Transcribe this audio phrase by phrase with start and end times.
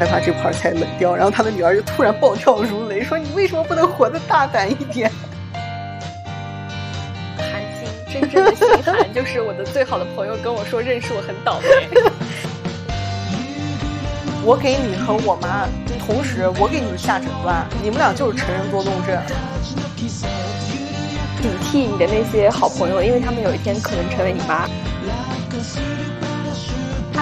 [0.00, 5.12] 害怕这盘菜冷掉，然后他的女儿就突然暴跳如雷，说：“你为什么不能活得大胆一点？”
[7.36, 11.66] 寒心，真正的心寒，就是我的最好的朋友跟我说认识我很倒霉。
[14.42, 15.68] 我给你和我妈
[16.06, 19.20] 同时，我给你们下诊断，你们俩就是成人多动症。
[19.98, 24.66] 警惕你的那些好朋友，因为他们有一天可能成为你妈。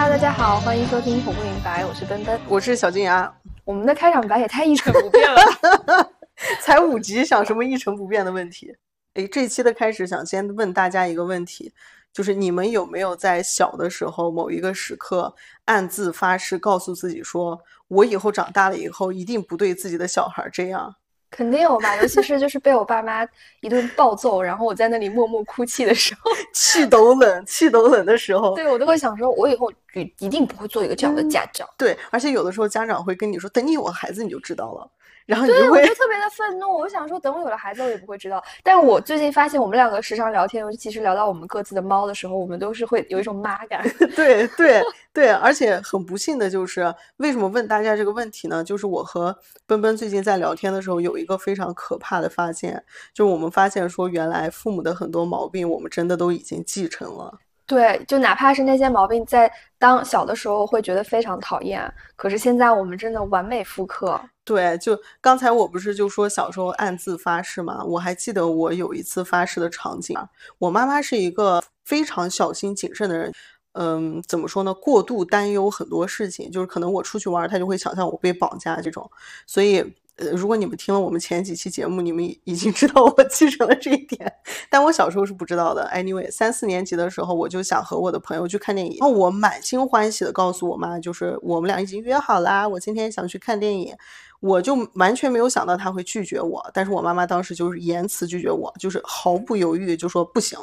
[0.09, 3.30] 大家好，欢迎收听《恐怖明白》，我是奔奔，我是小金牙。
[3.62, 6.10] 我们的开场白也太一成不变了，
[6.62, 8.74] 才五集想什么一成不变的问题？
[9.14, 11.73] 哎，这期的开始想先问大家一个问题，
[12.10, 15.33] 就是你们有没有在小的时候某一个时刻
[15.66, 20.97] 暗自发誓，告诉自己说，我以后长大了以后一定不对自己的小孩这样？
[21.30, 23.27] 肯定有吧，尤其是就是被我爸妈
[23.60, 31.69] 一顿暴揍，然后我在那里默默哭泣的时候， 气都冷，气都冷的时候，对我都会想说，我以后一一定不会做一个这样的家长。
[31.77, 34.91] 对，而且有的时候家长会跟你说，等你有了孩子你就知道了。
[35.29, 36.73] 然后对，我就特别的愤怒。
[36.73, 38.43] 我想说，等我有了孩子，我也不会知道。
[38.62, 43.87] 但我最近发现，我们两个时常聊天，尤其是聊到我们各自的猫的时候，我们都是会有一种妈感。
[44.17, 48.65] 对对对，而且很不幸的就是，为什么问大家这个问题呢？
[48.65, 57.39] 就是我和奔奔最近在聊天的时候，有一个非常可怕的发现，就是我们发现说，原来父母的很多毛病，我们真的都已经继承了。
[57.69, 64.19] 对，就哪怕是那些毛病，在当小的时候会觉得非常讨厌，可是现在我们真的完美复刻。
[64.42, 67.84] 对，就刚才我不是就说小时候暗自发誓嘛？
[67.84, 70.16] 我还记得我有一次发誓的场景。
[70.58, 73.30] 我妈妈是一个非常小心谨慎的人，
[73.72, 74.72] 嗯，怎么说呢？
[74.72, 79.10] 过度担忧很多事情，就是可能我出去玩，她就会想象我被绑架这种，
[79.47, 79.94] 所以。
[80.19, 84.33] 呃，如果你们听了我们前几期节目，你们已经知道我继承了这一点，
[84.69, 85.88] 但我小时候是不知道的。
[85.94, 93.94] Anyway，三四年级的时候，我就想和我的朋友去看电影，然后我满心欢喜的告诉我妈，就是我们俩已经约好啦，我今天想去看电影，
[94.41, 100.59] 我就完全没有想到他会拒绝我，但是我妈妈当时就是言辞拒绝我，就是毫不犹豫就说不行。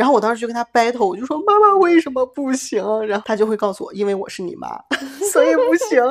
[0.00, 2.82] 然后我当时就跟他 battle，我就说妈妈为什么不行？
[3.06, 4.66] 然后他就会告诉我，因为我是你妈，
[5.30, 6.02] 所以不行。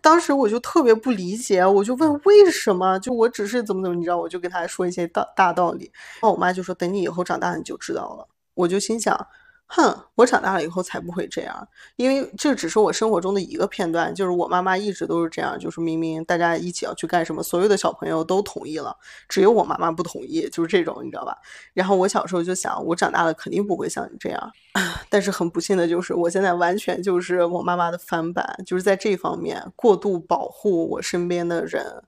[0.00, 2.96] 当时我就特别不理解，我就问为什么？
[3.00, 5.90] 就我只是怎么怎么，你知道，我就跟他说一些大大道理。
[6.20, 8.28] 然后我妈就说，等你以后长大你就知道了。
[8.54, 9.26] 我就心想。
[9.66, 11.66] 哼，我长大了以后才不会这样，
[11.96, 14.14] 因为这只是我生活中的一个片段。
[14.14, 18.96] 就是我妈妈一直都是这样，就是明明大家一起要去干什么，所有的小朋友都同意了，
[19.28, 21.36] 只有我妈妈不同意，就是这种，你知道吧？
[21.72, 24.52] 然后我小时候就想，我长大了肯定不会像你这样。
[25.08, 32.04] 但是很不幸的就是，我现在完全就是我妈妈的翻版，就是在这方面过度保护我身边的人，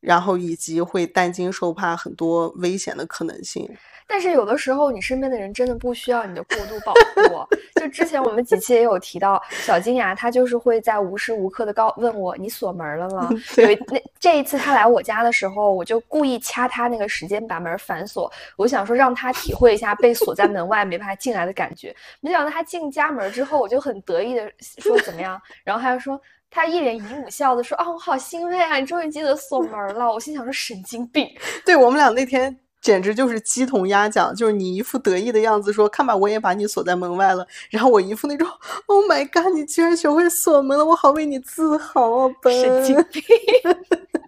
[0.00, 3.68] 然后以及会担惊受怕很多危险的可能性。
[4.06, 7.54] 但是有的时候，你身边的人真的不需要你的过度保护。
[7.80, 13.28] 就之前我们几期也有提到，小金牙他就是会在无时无刻的告问我：“你锁门了吗？
[13.58, 21.94] ”有那这一次他来我家的时候，我就故意掐他那个时间把门反锁，我想说让他体会一下被锁在门外没办法进来的感觉。
[22.20, 31.28] 没想到他进家门之后，我就很得意的说：“怎么样？”然后他就说，他一脸姨母笑的说：“啊，我好欣慰啊，你终于记得锁门了。”我心想说：“神经病。”
[31.66, 32.56] 对我们俩那天。
[32.84, 37.46] 简直就是鸡同鸭讲，就是你一副得意的样子，说看吧，我也把你锁在门外了。
[37.70, 38.46] 然后我一副那种
[38.84, 42.30] ，Oh my god，你居然学会锁门了，我好为你自豪啊！
[42.44, 43.22] 神经病。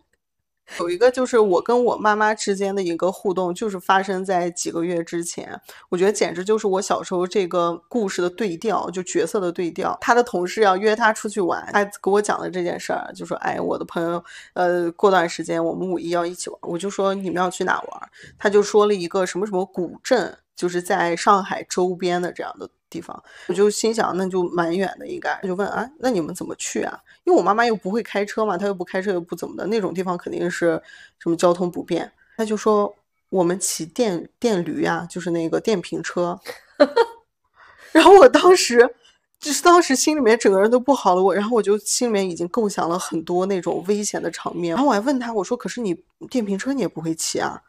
[0.80, 5.60] 有一个就是我跟我妈妈之间的一个互动，就是发生在几个月之前。
[5.88, 9.96] 我觉得简直就是我小时候这个故事的对调，就角色的对调。
[10.00, 14.22] 他的同事要约他出去玩，他给我讲了这件事儿，就说：“哎，我的朋友，
[14.54, 22.68] 呃，过段时间我们五一要一起玩。”我就说：“你们要去哪玩？”他就说了一个什么什么古镇，就是在上海周边的这样的。
[22.88, 26.96] 地方，我就心想，那就蛮远的，应该就问啊，那你们怎么去啊？
[27.26, 30.80] 因为我妈妈又不会开车嘛，她又不开车，又不怎么的，那种地方肯定是
[31.18, 32.10] 什么交通不便。
[32.36, 32.94] 她就说
[33.28, 36.38] 我们骑电电驴啊，就是那个电瓶车。
[37.90, 38.94] 然后我当时
[39.40, 44.74] 就是当时心里面整个人都不好了，我然后我就心里面已经构想了很多那种危险的场面。
[44.74, 46.00] 然后我还问她，我说可是你
[46.30, 47.60] 电瓶车你也不会骑啊？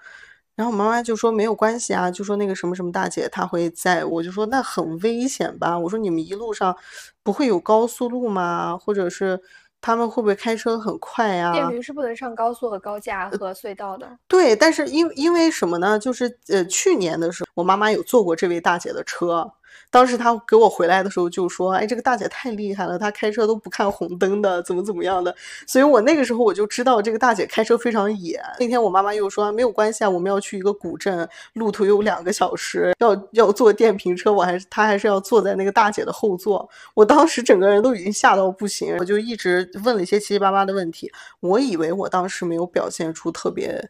[0.58, 5.78] 然后我妈妈就说没有关系啊，就说那个什么什么大姐她会在，我就说那很危险吧？
[5.78, 6.76] 我说你们一路上
[7.22, 8.76] 不会有高速路吗？
[8.76, 9.40] 或者是
[9.80, 11.54] 他们会不会开车很快呀？
[11.54, 14.10] 电驴是不能上高速和高架和隧道的。
[14.28, 16.00] 对，但是因因为什么呢？
[16.00, 19.52] 就是呃去年的时候，我妈妈有坐过这位大姐的车，
[19.90, 25.34] 当时他给我回来的时候就说：“哎，这个大姐太厉害了，她开车都不看红灯的，怎么怎么样的。”
[25.66, 28.42] 所以我那个时候我就知道这个大姐开车非常野。
[28.60, 41.12] 那天我妈妈又说：“没有关系啊，我们要去一个古镇，路途有两个小时，要要坐电瓶车，我还是她还是要坐在那个大姐的后座。”我当时整个人都已经吓到不行，我就一直问了一些七七八八的问题。
[41.40, 43.90] 我以为我当时没有表现出特别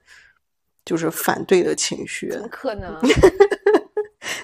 [0.85, 2.95] 就是反对的情绪，怎么可能？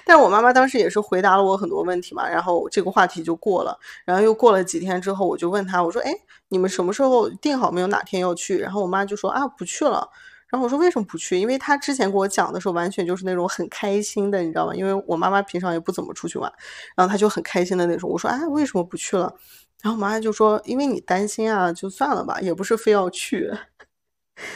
[0.06, 3.78] 但我妈妈当时也是回答了我很多问题嘛，然后这个话题就过了。
[4.04, 6.12] 然后又过了几天之后，我就问她，我说：“哎，
[6.48, 7.86] 你们什么时候定好没有？
[7.86, 10.08] 哪天要去？”然后我妈就说：“啊，不去了。”
[10.50, 14.74] 然后我说：“为什么不去？”因为她之前给我讲的时候，完全就是那种很开心的，你知道吗？
[14.74, 16.52] 因为我妈妈平常也不怎么出去玩，
[16.96, 18.08] 然后她就很开心的那种。
[18.10, 19.34] 我说：“哎，为什么不去了？”
[19.82, 23.50] 然后我妈就说：“因为你担心啊，就算了吧，也不是非要去。”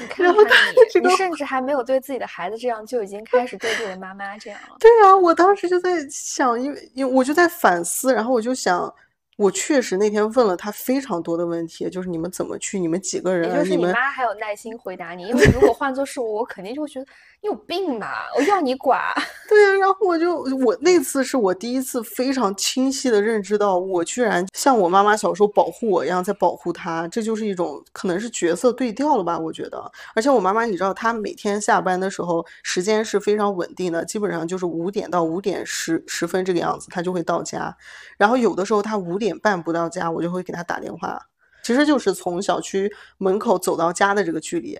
[0.00, 4.76] 你 看看你，你甚至还没有对自己的孩子这样，就已经开始对自己的妈妈这样了。
[4.80, 8.92] 对啊，我当时就在想，因为因为我就在反思，然后我就想，
[9.38, 17.06] 我确实那天问了他非常多的问题，就是你们怎么去，你们几个人，就是你妈还有耐心回答你，因为如果换做是我，我肯定就会觉得。
[17.40, 18.26] 你有病吧！
[18.36, 19.00] 我要你管。
[19.48, 29.38] 对呀，然后我就我那次是我第一次非常清晰的认知到，我居然像我妈妈小时候保护我一样在保护她，这就是一种可能是角色对调了吧？
[29.38, 29.80] 我觉得。
[30.16, 37.72] 而且我妈妈，你知道，她每天下班的时候时间是非常稳定的，基本上就是五点到五点十十分这个样子，她就会到家。
[38.16, 41.20] 然后有的时候她五点半不到家，我就会给他打电话，
[41.64, 44.78] 其实就是从小区门口走到家的这个距离。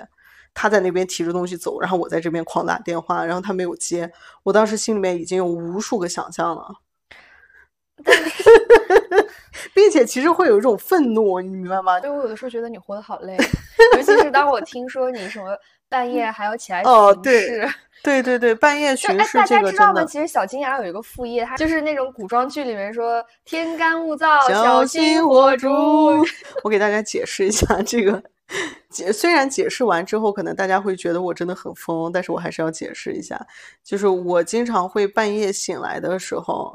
[0.54, 4.10] 他在那边提着东西走，然后我在这边狂打电话，然后他没有接。
[4.42, 6.74] 我当时心里面已经有无数个想象了，
[9.74, 12.00] 并且其实会有一种愤怒，你明白吗？
[12.00, 13.36] 对我有的时候觉得你活得好累，
[13.96, 15.56] 尤其是当我听说你什么
[15.88, 16.92] 半夜还要起来巡
[17.25, 17.69] 视，
[18.02, 20.04] 对对对，半夜 巡视这个知道吗？
[20.04, 25.69] 其实小金牙有一个副业，它就是那种古装剧里面说天干物燥，小心火烛。
[26.62, 28.22] 我给大家解释一下这个。
[28.88, 33.38] 解虽然解释完之后，可能大家会觉得我真的很疯，但是我还是要解释一下。
[33.84, 36.74] 就是我经常会半夜醒来的时候，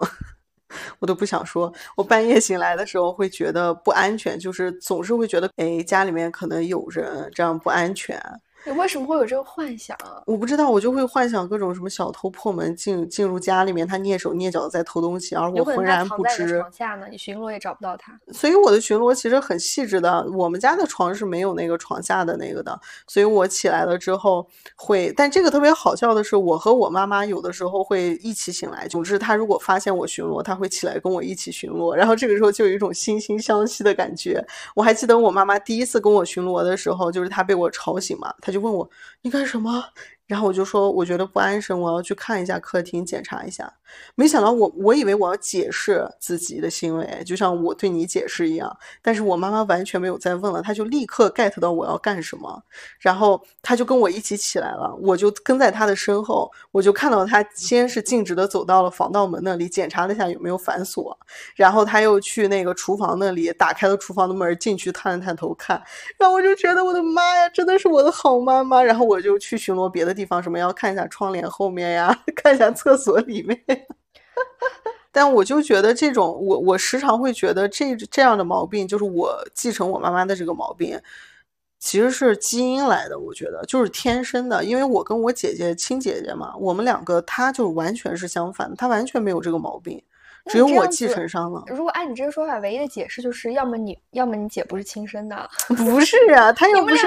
[0.99, 8.21] 我都不想说，我半夜醒来的时候会觉得不安全，就是总是会觉得，哎，家里面可能有人，这样不安全。
[8.65, 10.21] 你为什么会有这个幻想啊？
[10.25, 16.60] 我不知道，我就会幻想各种什么小偷破门进进入家里面，他蹑手蹑脚的在偷东西，而我浑然不知。
[16.60, 18.18] 床下呢，你巡逻也找不到他。
[18.31, 20.25] 所以我的巡逻其实很细致的。
[20.33, 25.13] 我们家的床是没有那个床下的那个的，所以我起来了之后会。
[25.18, 28.88] 但这个特别好笑的是，我和我妈妈有的时候会一起醒来。
[28.88, 34.44] 总之，他如果发现我巡逻，他会起来跟我一起巡逻，然后这个时候就有一种惺惺相惜的感觉。
[34.74, 38.89] 我还记得我妈妈第一次跟我巡逻的时候，就是她被我吵醒嘛，她就问我
[39.21, 39.29] 你。
[39.29, 39.83] 干什么？
[40.27, 43.73] 然后我就说，我觉得不安生，我要去看一下客厅，检查一下。
[44.16, 48.78] 没想到我，我以为我要解释自己的行为，就像我对你解释一样。
[49.01, 52.63] 但是我妈妈完全没有再问了，她就立刻 get 到我要干什么，
[53.00, 61.18] 然后她就跟我一起起来了，我就跟在她的身后，我就看到她先是径直的走到了防盗门那里，检查了一下有没有反锁，
[61.56, 65.81] 然后她又去那个厨房那里打开了厨房的门进去探了探头看，
[66.19, 68.84] 然后我就觉得我的妈呀，真的是我的好妈妈。
[68.84, 73.57] 然后我就去巡逻别的地方，什么要看一下窗帘后面呀， 看一下厕所里面。
[75.12, 81.00] 但我就觉得这种，我我时常会觉得这这样的毛病，就是我继承我妈妈的这个毛病，
[81.80, 83.19] 其实是基因来的。
[83.19, 90.01] 我觉得就是天生的，因为我跟我姐姐亲姐姐嘛，我们两个她就完全是相反，她完全没有这个毛病，
[90.47, 91.63] 只有我继承上了。
[91.68, 97.06] 如果按你这个说法，唯一的解释就是要么你要么你姐不是亲生的，不是啊，她又不是，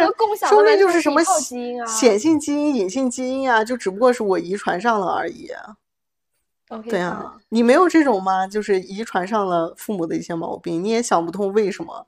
[0.48, 5.50] 说明就是什么基因啊，显性基因、隐性基因啊，就只不过是我遗传上了而已。
[6.88, 8.46] 对啊，你没有这种吗？
[8.46, 12.06] 就是遗传上了父母的一些毛病，你也想不通为什么。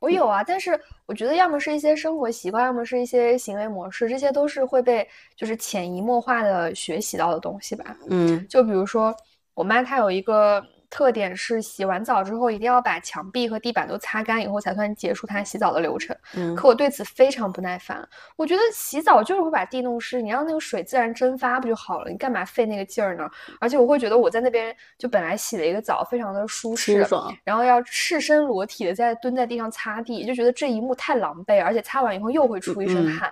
[0.00, 7.96] 我有啊，但是我觉得要么是一些生活习惯，要么是一些行为模式，这些都是会被就是潜移默化的学习到的东西吧。
[8.08, 9.14] 嗯，就比如说
[9.54, 10.64] 我妈她有一个。
[10.90, 16.16] 特点是洗完澡之后一定要把墙壁和地板都擦干以后才算结束他洗澡的流程。
[16.34, 18.08] 嗯，可我对此非常不耐烦。
[18.36, 22.10] 我觉得洗澡就是会把地弄湿，你让那个水自然蒸发不就好了？
[22.10, 23.28] 你干嘛费那个劲儿呢？
[23.60, 27.06] 而且我会觉得我在那边就本来洗了一个澡，非常的舒适，
[27.44, 33.30] 然后要赤身裸体的在蹲在地上擦地，就觉得这一幕太狼狈，而且擦完以后又会出一身汗。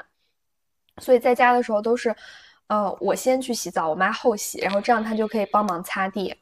[0.99, 2.15] 所以在家的时候都是，
[2.69, 6.35] 呃，我先去洗澡，我妈后洗，然后这样她就可以帮忙擦地。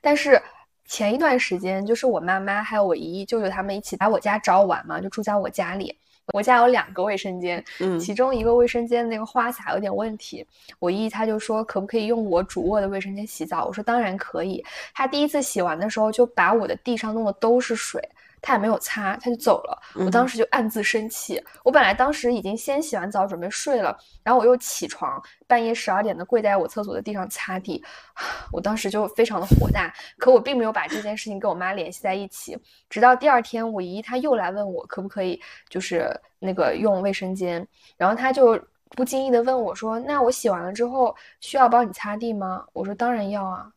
[0.00, 0.40] 但是
[0.84, 5.96] 前一段时间，就是我妈妈还有我姨姨、舅舅他们一起来我家找我玩嘛，就住在我家里。
[6.32, 10.44] 我家有两个卫生间，嗯其中一个卫生间那个花洒有点问题，
[10.80, 13.64] 我姨她就说可不可以用我主卧的卫生间洗澡？
[13.64, 14.64] 我说当然可以。
[14.92, 18.02] 她第一次洗完的时候就把我的地上弄的都是水，
[18.40, 19.82] 她也没有擦，他就走了。
[19.94, 21.42] 我当时就暗自生气。
[21.64, 27.82] 我本来当时已经先洗完澡准备睡了，然后我又起床，半夜十二点的跪在我厕所的地上擦地，
[28.52, 29.92] 我当时就非常的火大。
[30.18, 32.56] 可我并没有把这件事情跟我妈联系在一起，
[32.88, 37.66] 直到第二天我姨她又来问我可不可以就是那个用卫生间，
[37.96, 38.60] 然后她就
[38.96, 43.70] 不经意的问我说：“那我洗完了之后需要帮你擦地吗？”我说：“当然要啊。”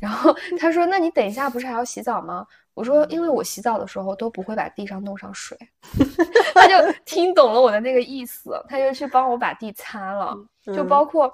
[0.00, 5.58] 然后 他说：“那你等一下不是还要洗澡吗？”我说：“因为我洗澡的时候都不会把地上弄上水。
[6.54, 10.36] ”他就听懂了我的那个意思，他就去帮我把地擦了，
[10.76, 11.32] 就包括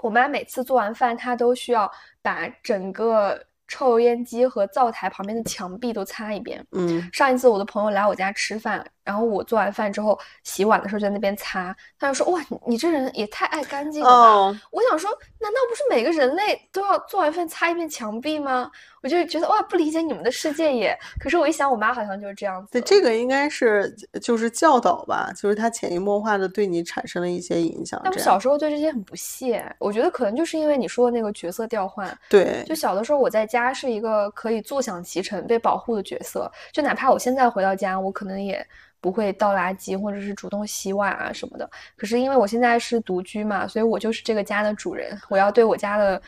[0.00, 1.90] 我妈每次做完饭，她都需要
[2.22, 3.38] 把整个。
[3.68, 6.64] 抽油烟机和灶台旁边的墙壁都擦一遍。
[6.70, 15.08] 嗯，上一次我的朋友来我家吃饭，然后我做完饭之后洗碗的时候在那边擦，他就说：“哇，你你这人也太爱干净了吧！”哦我想说，
[15.38, 18.70] 难道不是每个人类都要做完饭擦一遍墙壁吗？
[19.02, 20.98] 我就觉得哇，不理解你们的世界也。
[21.20, 22.72] 可是我一想，我妈好像就是这样子。
[22.72, 28.00] 对，这个应该是就是教导吧，就是他潜移默化的对你产生了一些影响。
[28.02, 32.18] 但我小时候对这些很不屑，我觉得可能就是因为你说的那个角色调换。
[32.28, 38.66] 对，就小的时候我在家是一个可以坐享其成、被保护的角色，就哪怕我现在回到家，我可能也
[39.06, 41.70] 不会倒垃圾或者是主动洗碗啊什么的。
[41.96, 46.20] 可是因为我现在是独居嘛，所以我就是这个家的主人，我要对我家的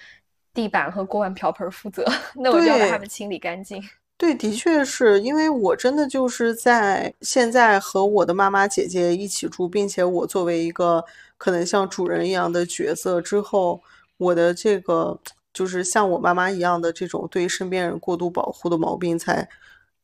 [0.55, 2.07] 地板和锅碗瓢盆负责，
[2.39, 3.83] 那我就要把它们清理干净。
[4.17, 11.05] 对，的确是因为我真的就是在现在和我的妈妈姐姐一起住，并且我作为一个
[11.37, 13.83] 可能像主人一样的角色之后，
[14.19, 15.19] 我的这个
[15.53, 19.49] 就是像我妈妈一样的这种对身边人过度保护的毛病才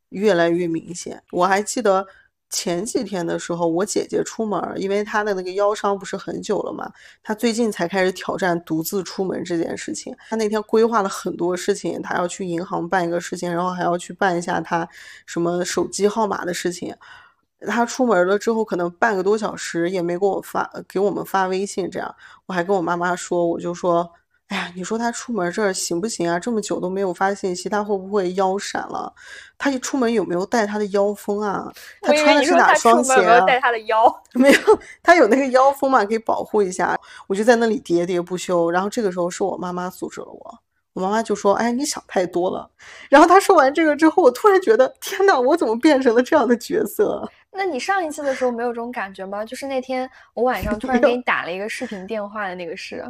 [0.08, 1.22] 越来越明显。
[1.30, 2.04] 我还记得。
[2.54, 6.88] 前几天的时候，我姐姐出门，因为她的那个腰伤不是很久了嘛，
[7.20, 10.14] 她最近才开始挑战独自出门这件事情。
[10.30, 14.88] 她那天规划了很多事情，她要去银行办一个事情，然后还要去办一下她
[15.26, 16.94] 什么手机号码的事情。
[17.66, 22.14] 她出门了之后，可能半个多小时也没给我发给我们发微信，这样
[22.46, 24.12] 我还跟我妈妈说，我就说。
[24.48, 26.38] 哎呀，你说他出门这儿行不行啊？
[26.38, 29.12] 这么久都没有发信息，他会不会腰闪了？
[29.56, 31.72] 他一出门有没有带他的腰封啊？
[32.02, 33.40] 他穿的是哪双鞋啊？
[33.46, 34.58] 带他的腰 没有，
[35.02, 36.96] 他有那个腰封嘛，可以保护一下。
[37.26, 38.70] 我就在那里喋喋不休。
[38.70, 40.58] 然后这个时候是我妈妈阻止了我，
[40.92, 42.70] 我妈妈就说：“哎，你想太多了。”
[43.08, 47.26] 然后他说完这个之后，我突然觉得，天哪，我怎么变成了这样的角色？
[47.50, 49.42] 那你上一次的时候没有这种感觉吗？
[49.42, 53.02] 就是那天我晚上 突然给你打了一个视频电话的那个事。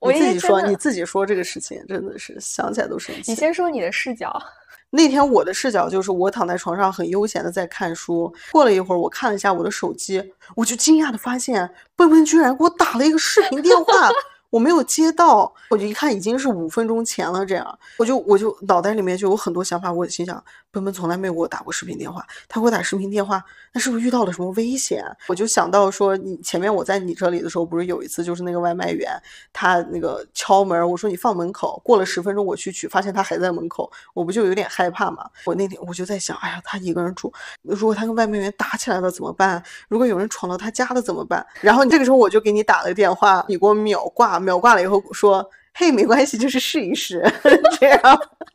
[0.00, 3.30] 你自己说，你自己说这个事情真的是想起来都生气。
[3.30, 4.34] 你先说你的视角。
[4.90, 8.32] 那天我的视角就是我躺在床上很悠闲的在看书。
[8.52, 10.22] 过了一会儿，我看了一下我的手机，
[10.54, 14.10] 我就惊讶的发现，笨笨居然给我打了一个视频电话。
[14.50, 25.04] 我没有接到，我就一看已经是五分钟前了，这样我就我就脑袋里面就有很多想法，我心想，笨笨从来没有给我打过视频电话，他给我打视频电话，那是不是遇到了什么危险？
[25.28, 29.10] 我就想到说，你前面我在你这里的时候，不是有一次就是那个外卖员
[29.52, 35.30] 他那个敲门，我说你放门口，过了十分钟我去取，发现他还在门口，我不就有点害怕嘛？
[35.46, 39.62] 我那天我就在想，哎呀，他一个人住，如果他跟外卖员打起来了怎么办？
[39.88, 41.46] 如果有人闯到他家了怎么办？
[41.60, 44.40] 然后这个时候我就给你打了个电话，你给我秒挂。
[44.40, 47.22] 秒挂了以后说：“嘿，没关系，就是试一试。
[47.78, 48.00] ”这样，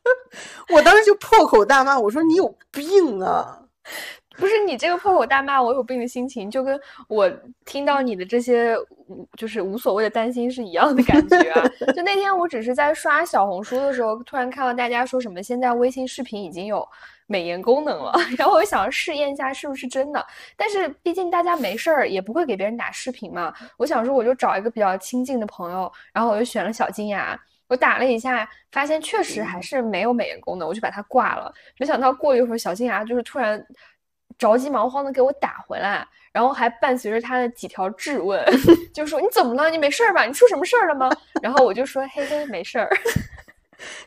[0.73, 3.59] 我当时就破口大骂，我说：“你有病啊！”
[4.39, 7.29] 不是你这个破口大骂我有病的心情，就跟我
[7.65, 8.75] 听到你的这些
[9.37, 11.67] 就是无所谓的担心是一样的感觉啊。
[11.93, 16.87] 就那天我只是在刷小红书的时候，突然看到大家说什么现在微信视频已经有
[17.27, 20.25] 美颜功能了， 然后我就想试验一下是不是真的。
[20.55, 27.39] 但是毕竟大家没事儿也不会给别人打视频嘛，我想说我就找一个比较亲近的朋友，然后我就选了小金牙。
[27.67, 31.53] 我打了一下，发现确实还是没有美颜功能，我就把它挂了。
[31.77, 33.63] 没想到过一会儿，小金牙就是突然
[34.39, 38.43] 着急忙慌的给我打回来，然后还伴随着他的几条质问，
[38.91, 39.69] 就说你怎么了？
[39.69, 40.23] 你没事儿吧？
[40.25, 41.11] 你出什么事儿了吗？
[41.43, 42.89] 然后我就说嘿嘿，没事儿。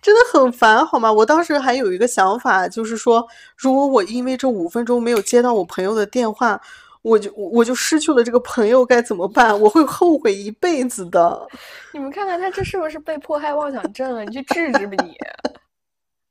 [0.03, 1.11] 真的很烦，好吗？
[1.11, 6.61] 我当时还有一个想法，就是说，如果我因为这五分钟没有接到我朋友的电话，
[7.01, 9.59] 我就我就失去了这个朋友，该怎么办？
[9.59, 11.47] 我会后悔一辈子的。
[11.93, 14.23] 你们看看他这是不是被迫害妄想症啊？
[14.25, 15.17] 你去治治吧你。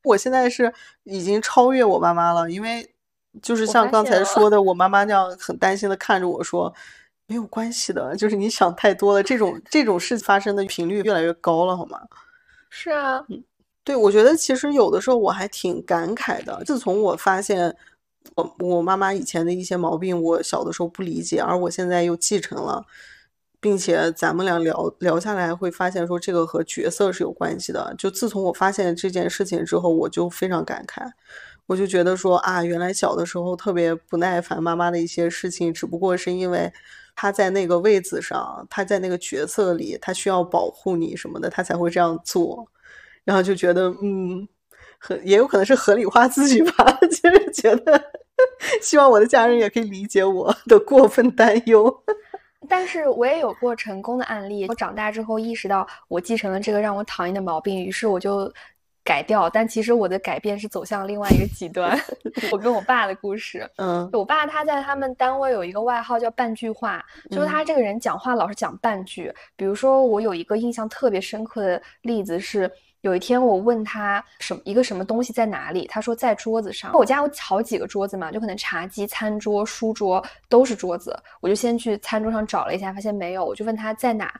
[0.03, 0.71] 我现在是
[1.03, 2.90] 已经超越我妈妈了，因为
[3.41, 6.73] 就是像刚才说的，我妈妈那样很担心的看着我说，
[7.27, 12.01] 没有关系的，就是你想太多了，这种这种事发生的频率越来越高了，好吗？
[12.69, 13.43] 是啊，嗯，
[13.83, 16.61] 对，我觉得其实有的时候我还挺感慨的。
[16.65, 17.75] 自从我发现
[18.35, 22.85] 我我妈妈以前的一些毛病，我小的时候不理解，而我现在又继承了，
[23.59, 27.93] 并且咱们俩聊聊下来会发现说这个和角色是有关系的。
[27.97, 31.11] 就自从我发现这件事情之后，我就非常感慨，
[31.71, 36.71] 我就觉得说啊，原来小的时候特别不耐烦妈妈的一些事情，只不过是因为
[37.15, 42.67] 她在那个位子上，她在那个角色里，她需要保护你什么的，她才会这样做。
[43.23, 44.47] 然后就觉得嗯。
[45.03, 47.99] 合也有可能是合理化自己吧， 就是觉得
[48.83, 51.91] 希望我的家人也可以理解我的过分担忧。
[52.69, 58.53] 但是我也有过成功的案例，我长大之后意识到我继承了这个让我讨厌的毛病，于是我就
[59.03, 59.49] 改掉。
[59.49, 61.99] 但其实我的改变是走向另外一个极端。
[62.51, 69.33] 我跟我爸的故事，嗯，我爸他在他们单位有一个外号叫半句话，就是他这个人讲话老是讲半句。
[69.55, 72.71] 比如说，我有一个印象特别深刻的例子是。
[73.01, 76.91] 有一天，我问他什么一个什么东西在哪里，他说在桌子上。
[76.93, 81.19] 我家有好几个桌子嘛，就可能茶几、餐桌、书桌都是桌子。
[81.39, 84.31] 我就先去餐桌上找了一下，发现没有，我就问他在哪。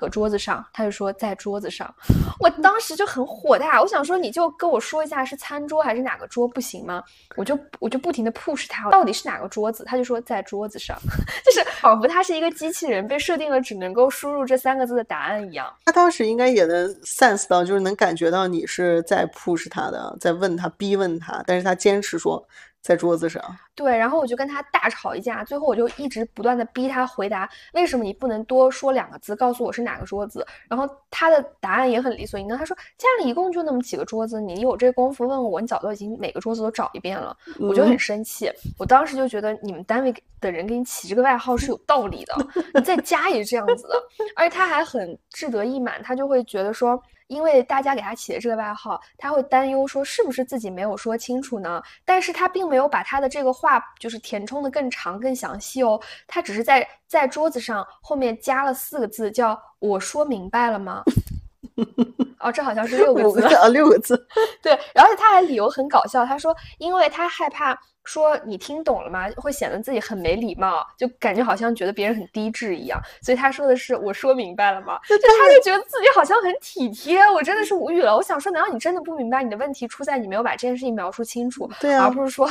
[0.00, 1.94] 搁桌子上，他就说在桌子上，
[2.38, 7.04] 我当时就很火大，我想说你就跟我说一下是餐桌还是哪个桌不行吗？
[7.36, 9.84] 我就我就不停的 push 他，到底是哪个桌子？
[9.84, 10.96] 他就说在桌子上，
[11.44, 15.70] 就是仿佛他是一个机器人，被设定了只能够输入这三个字的答案一样。
[15.84, 22.42] 他当时应该也能 sense 到，就是能感觉到你是在 push 他的，在问他逼问他，但是他坚持说。
[22.82, 30.46] 在桌子上，对，然后我就跟他大吵一架，最后我就一直不断的逼他回答，为什么你不能多说两个字，告诉我是哪个桌子？
[30.68, 42.36] 然后他的答案也很理所应当，他说家里一共就那么几个桌子，你有这功夫问我，你早都已经每个桌子都找一遍了，我就很生气，我当时就觉得你们单位的人给你起这个外号是有道理的，
[42.74, 43.94] 你在家也是这样子的，
[44.36, 47.02] 而且他还很志得意满，他就会觉得说。
[47.30, 51.80] 因为大家给他起的这个外号，他会担忧说是不是自己没有说清楚呢？
[52.04, 61.02] 但是他并没有把他的这个话就是填充的更长更详细哦，他只是在在桌子上后面加了四个字，叫我说明白了吗？
[62.40, 64.26] 哦，这好像是六个字啊，六个字。
[64.62, 67.78] 对，而且他还理由很搞笑，他说因为他害怕。
[68.02, 69.28] 说你听懂了吗？
[69.36, 72.98] 会显得自己很没礼貌，就感觉好像觉得别人很低智一样。
[73.22, 74.98] 所以他说的是我说明白了吗？
[75.06, 77.20] 就他就觉得自己好像很体贴。
[77.30, 78.16] 我真的是无语了。
[78.16, 82.50] 我想说，难道你真的不明白你的问题出在你没有把这件事情描述清楚，对而不是说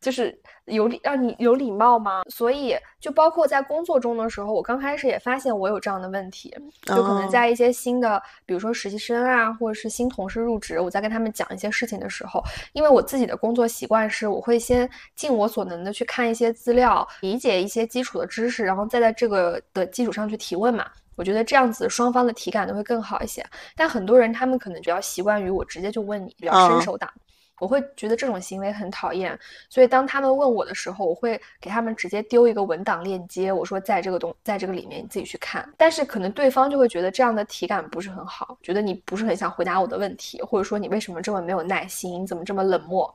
[0.00, 2.22] 就是有礼让你有礼貌吗？
[2.28, 6.54] 所以就包括在工作中的时候，我刚开始也发现我有这样的问题，
[6.86, 14.88] 就可能在一些新的，比如说实习生啊，或者是新同事入职，我在跟他们讲一些事情的时候，因为我自己的工作习惯是我会先。
[15.14, 20.86] 尽我所能的去看一些资料，理解一些基础的知识，然后再在这个的基础上去提问嘛。
[21.16, 23.44] 我觉得这样子双方的体感都会更好一些。
[23.76, 27.08] 但很多人他们可能比较习惯于我直接就问你，比较伸手党，
[27.60, 29.38] 我会觉得这种行为很讨厌。
[29.68, 35.68] 所以当他们问我的时候，我会给他们直接丢一个文档链接，我说在这个东，在这个里面你自己去看。
[35.76, 43.14] 但是可能对方就会觉得这样的体感不是很好，觉得你不是很想回答我的问题，或者说你为什么这么没有耐心，你怎么这么冷漠？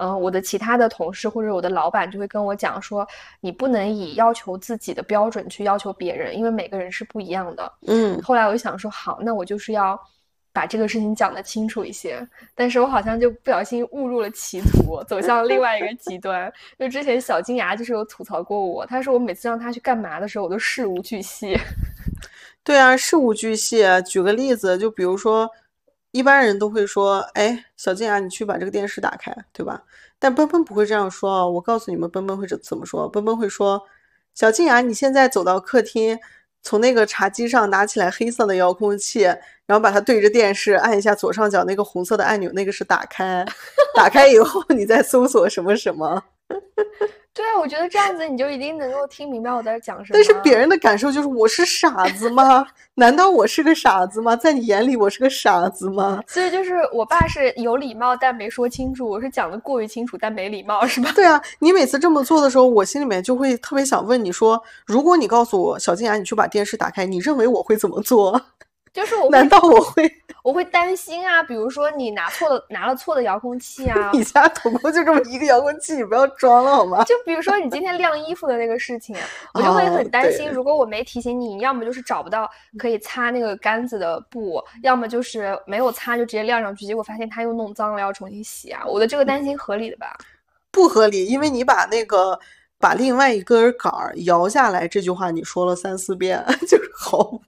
[0.00, 3.04] 嗯，我的其他的同事或者我的老板就会跟我讲说，
[3.40, 7.72] 你不能以要求自己的标准去要求别人，因为每个人是不一样的。
[7.88, 10.00] 嗯，后来我就想说，好，那我就是要
[10.58, 12.26] 把这个事情讲得清楚一些。
[12.54, 16.52] 但是我好像就不小心误入了歧途，走向另外一个极端。
[16.78, 21.56] 就之前小金牙就是有吐槽过我，他说我每次让他去干嘛的时候，我都事无巨细。
[22.64, 23.84] 对啊，事无巨细。
[24.04, 25.48] 举个例子，就比如说。
[26.10, 29.84] 一般人都会说：“哎，小金啊，你去把这个电视打开，对吧？”
[30.18, 31.50] 但奔奔不会这样说哦。
[31.50, 33.06] 我告诉你们，奔奔会怎怎么说？
[33.06, 33.84] 奔奔会说
[34.34, 36.18] ：“小金牙，你现在走到客厅，
[36.68, 39.22] 从那个茶几上拿起来黑色的遥控器，
[39.64, 43.42] 然后把它对着电视，按一下左上角那个红色的按钮，那个是打开。
[43.96, 46.22] 打开以后，你再搜索什么什么。”
[47.38, 50.14] 对啊，我觉得这样子你就一定能够听明白我在讲什么。
[50.14, 52.66] 但是别人的感受就是我是傻子吗？
[52.96, 54.34] 难道我是个傻子吗？
[54.34, 56.20] 在你眼里我是个傻子吗？
[56.26, 61.12] 所以就是我爸是有礼貌但没说清楚，我是讲的过于清楚但没礼貌，是吧？
[61.14, 68.42] 对啊，你每次这么做的时候，我心里面就会特别想问你说，如果你告诉我小静雅，你去把电视打开，你认为我会怎么做？
[68.92, 70.10] 就是我，难道我会？
[70.44, 74.10] 我会担心啊，比如说你拿错了，拿了错的遥控器啊。
[74.14, 77.04] 你家总共就这么一个遥控器，你不要装了好吗？
[77.04, 79.14] 就比如说你今天晾衣服的那个事情，
[79.52, 80.50] 我就会很担心。
[80.50, 82.48] 如果我没提醒你，要么就是找不到
[82.78, 88.82] 可以擦那个杆子的布，要么就是没有擦就直接晾上去，结果发现它又弄脏了，要重新洗啊。
[88.86, 90.16] 我的这个担心合理的吧？
[90.70, 92.38] 不合理，因为你把那个
[92.78, 97.38] 把另外一根杆儿摇下来这句话你说了三四遍， 就是好。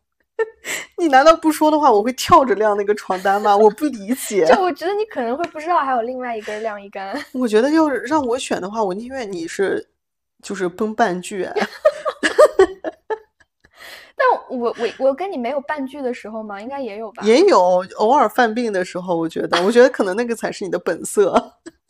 [0.99, 3.57] 你难道不说的话，我会跳着晾那个床单吗？
[3.57, 4.45] 我不理解。
[4.53, 7.19] 就我觉得你可能会不知道还有另外一根晾衣杆。
[7.33, 9.89] 我觉得要是让我选的话，我宁愿你是
[10.43, 11.49] 就是崩半句。
[14.17, 16.61] 但我我我跟你没有半句的时候吗？
[16.61, 17.23] 应该也有吧。
[17.25, 21.33] 也有偶尔犯病的时候，我觉得，我觉得可能那个才是你的本色。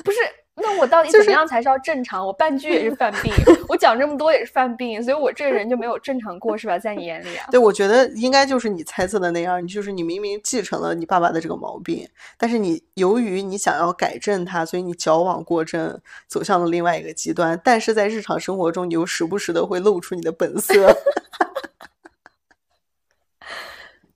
[0.05, 0.19] 不是。
[0.63, 2.27] 那我到底怎么样才叫正常？
[2.27, 3.33] 我半句也是 犯病，
[3.69, 6.79] 我讲这么多也是犯病，所以我这个人就没有正常过，是吧？
[6.79, 7.47] 在你眼里啊？
[7.51, 17.61] 对，我觉得应该就是你猜测的那样，你就是你明明继承了你爸爸的这个毛病，但是你由于你想要改正它，所以你矫枉过正，走向了另外一个极端。
[17.65, 20.75] 但是在日常生活中，你又时不时的会露出你的本色。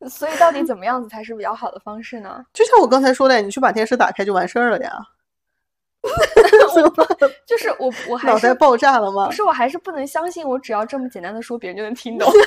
[0.07, 2.45] 所以到底怎么样子才是比较好的方式呢？
[2.53, 4.93] 就像我刚才说的，你去把电视打开就完事儿了呀。
[7.47, 9.27] 就是我，我还脑袋爆炸了吗？
[9.27, 12.31] 不是，我还是不能相信，我只要这么简单的说，别人就能听懂。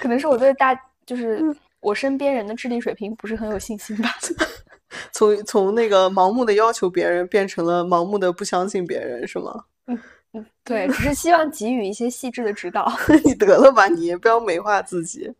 [0.00, 0.74] 可能是我对大，
[1.06, 1.40] 就是
[1.80, 4.10] 我身边人的智力水平不是很有信心吧。
[5.12, 9.64] 从从那个盲目的要求别人，变成了盲目的不相信别人，是吗？
[9.86, 9.98] 嗯
[10.32, 12.92] 嗯，对，只是希望给予一些细致的指导。
[13.24, 15.32] 你得了吧，你不要美化自己。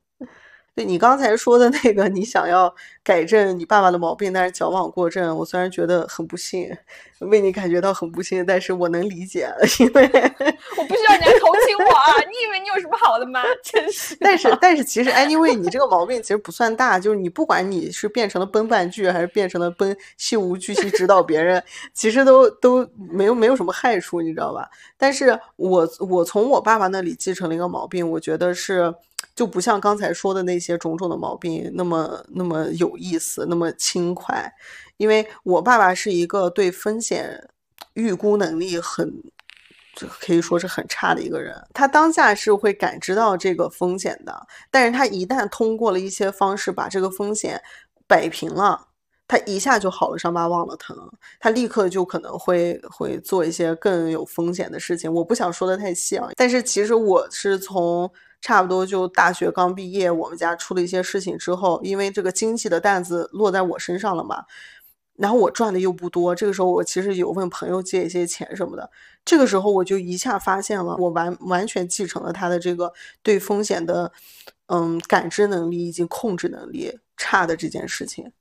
[0.74, 5.36] 对你刚才说的那个，你想要改正你爸爸的毛病，但是矫枉过正。
[5.38, 6.76] 我虽然觉得很不幸，
[7.28, 9.48] 为你感觉到很不幸，但是我能理解，
[9.80, 10.02] 因为
[10.76, 12.14] 我不需要你来同情我啊！
[12.20, 13.42] 你以为你有什么好的吗？
[13.62, 14.16] 真是。
[14.20, 24.68] 但是但是其实 anyway，你这个毛病其实不算大，就是你不管你是变成了崩半句，还是变成了崩细无巨细指导别人，其实都都没有没有什么害处，你知道吧？
[24.96, 28.94] 但是我我从我爸爸那里继承了一个毛病，我觉得是。
[29.34, 34.48] 就不像刚才说的那些种种的毛病那么那么有意思，那么轻快，
[34.96, 37.48] 因为我爸爸是一个对风险
[37.94, 39.12] 预估能力很，
[40.20, 41.54] 可以说是很差的一个人。
[41.72, 47.60] 他当下是会感知到这个风险的，但是他一旦通过了一些方式把这个风险
[48.06, 48.88] 摆平了，
[49.26, 50.96] 他一下就好了，伤疤忘了疼，
[51.40, 55.12] 他立刻就可能会会做一些更有风险的事情。
[55.12, 58.10] 我不想说的太细啊，但是其实我是从。
[58.46, 64.44] 差不多就大学刚毕业，我们家出了一些事情之后，因为这个经济的担子落在我身上了嘛，
[65.16, 68.90] 然后我赚的又不多，这个时候我其实有问朋友借一些钱什么的，
[69.24, 74.10] 这个时候我就一下发现了，我完完全继承了他的这个对风险的，
[74.66, 78.32] 嗯，感知能力以及控制能力差的这件事情。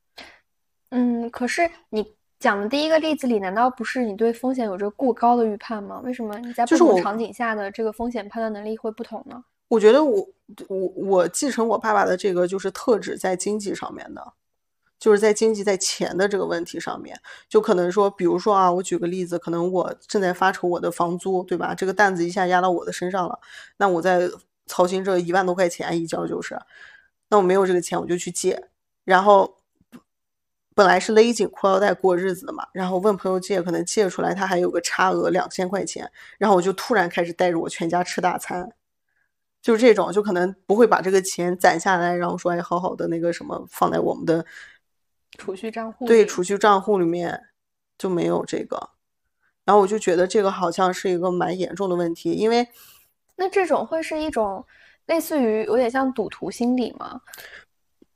[0.89, 6.01] 嗯，可是你讲的第一个例子里，难道不是你对风险有着过高的预判吗？
[6.03, 9.43] 为什么你在不同场景下的这个风险判断能力会不同呢？
[9.69, 10.27] 我觉得我
[10.67, 14.33] 我我继承我爸爸的这个就是特指在经济上面的，
[15.03, 21.75] 就是在经济在钱的这个问题上面，就可能说，比如说啊，我举个例子，可能我正在发愁我的房租，对吧？
[21.75, 23.37] 这个担子一下压到我的身上了，
[23.75, 24.29] 那我在
[24.65, 26.57] 操心这一万多块钱一交就是，
[27.27, 28.69] 那我没有这个钱，我就去借，
[29.03, 29.57] 然后
[30.73, 38.71] 本来是勒紧裤腰带过日子的嘛，然后问朋友借，可能借出来他还有个差额两千块钱，然后我就突然开始带着我全家吃大餐。
[39.61, 44.45] 就是这种，就可能不会把这个钱攒下来，然后说哎，好好的那个什么放在我们的
[45.37, 46.05] 储蓄账户。
[46.05, 47.41] 对，储蓄账户里面
[47.97, 48.89] 就没有这个。
[49.65, 52.67] 然后我就觉得这个好像是一个蛮严重的问题，因为
[53.35, 54.65] 那这种会是一种
[55.05, 57.21] 类似于有点像赌徒心理吗？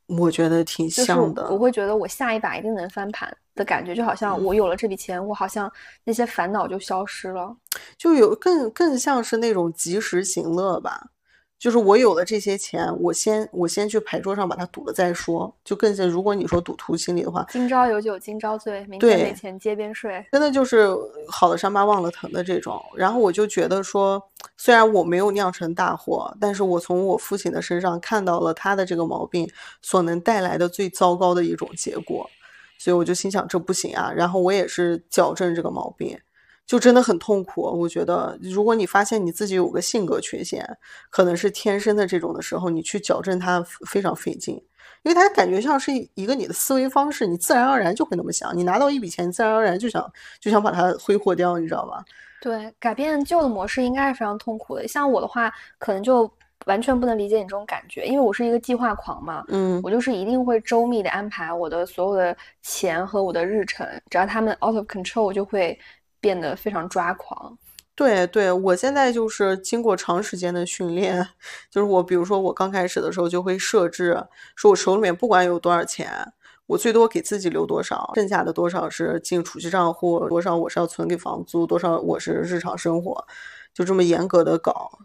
[0.07, 1.49] 我觉得挺像的。
[1.49, 5.71] 我会觉得我下一把一定能翻盘的感觉，就好像我有了这笔钱，我好像
[6.03, 7.55] 那些烦恼就消失了，
[7.97, 11.09] 就有更更像是那种及时行乐吧。
[11.59, 20.87] 就是我有了这些钱，我先我先去牌桌上把它赌了再说，就更像如果你说赌徒心理的话，今朝有酒今朝醉，明天没钱街边睡，真的就是
[21.27, 22.79] 好了伤疤忘了疼的这种。
[22.95, 24.21] 然后我就觉得说，
[24.55, 29.49] 虽然我没有酿成大祸，但是我从我父亲的身上看到了他的这个毛病
[29.81, 32.29] 所能带来的最糟糕的一种结果，
[32.77, 34.11] 所以我就心想这不行啊。
[34.15, 36.19] 然后我也是矫正这个毛病。
[36.67, 37.61] 就真的很痛苦。
[37.61, 40.77] 我觉得，如果你发现你自己有个性格缺陷，
[41.09, 44.55] 可能是天生的这种的时候，你去矫正它非常费劲，
[45.03, 48.55] 因为它感觉像是一个你的思维方式，你自然而然就会那么想。
[48.55, 52.03] 你拿到一笔钱，你自然而然就想就想把它挥霍掉，你知道吧？
[52.41, 54.85] 对，改变旧的模式应该是非常痛苦的。
[54.87, 56.29] 像我的话，可能就
[56.65, 59.43] 完全不能理解你这种感觉，因为我是一个计划狂嘛。
[59.47, 65.79] 嗯，我就是一定会周密的安排我的所有的钱和我的日程，只要他们 out of control，我就会。
[66.19, 67.57] 变得非常抓狂，
[67.95, 71.27] 对对，我现在就是经过长时间的训练，
[71.69, 76.33] 就是我比如说我刚开始的时候就会设置，说我手里面不管有多少钱，
[76.67, 83.25] 我最多给自己留多少，剩下的多少是进储蓄账户，多少我是要存给房租，多少我是日常生活，
[83.73, 84.99] 就这么严格的搞。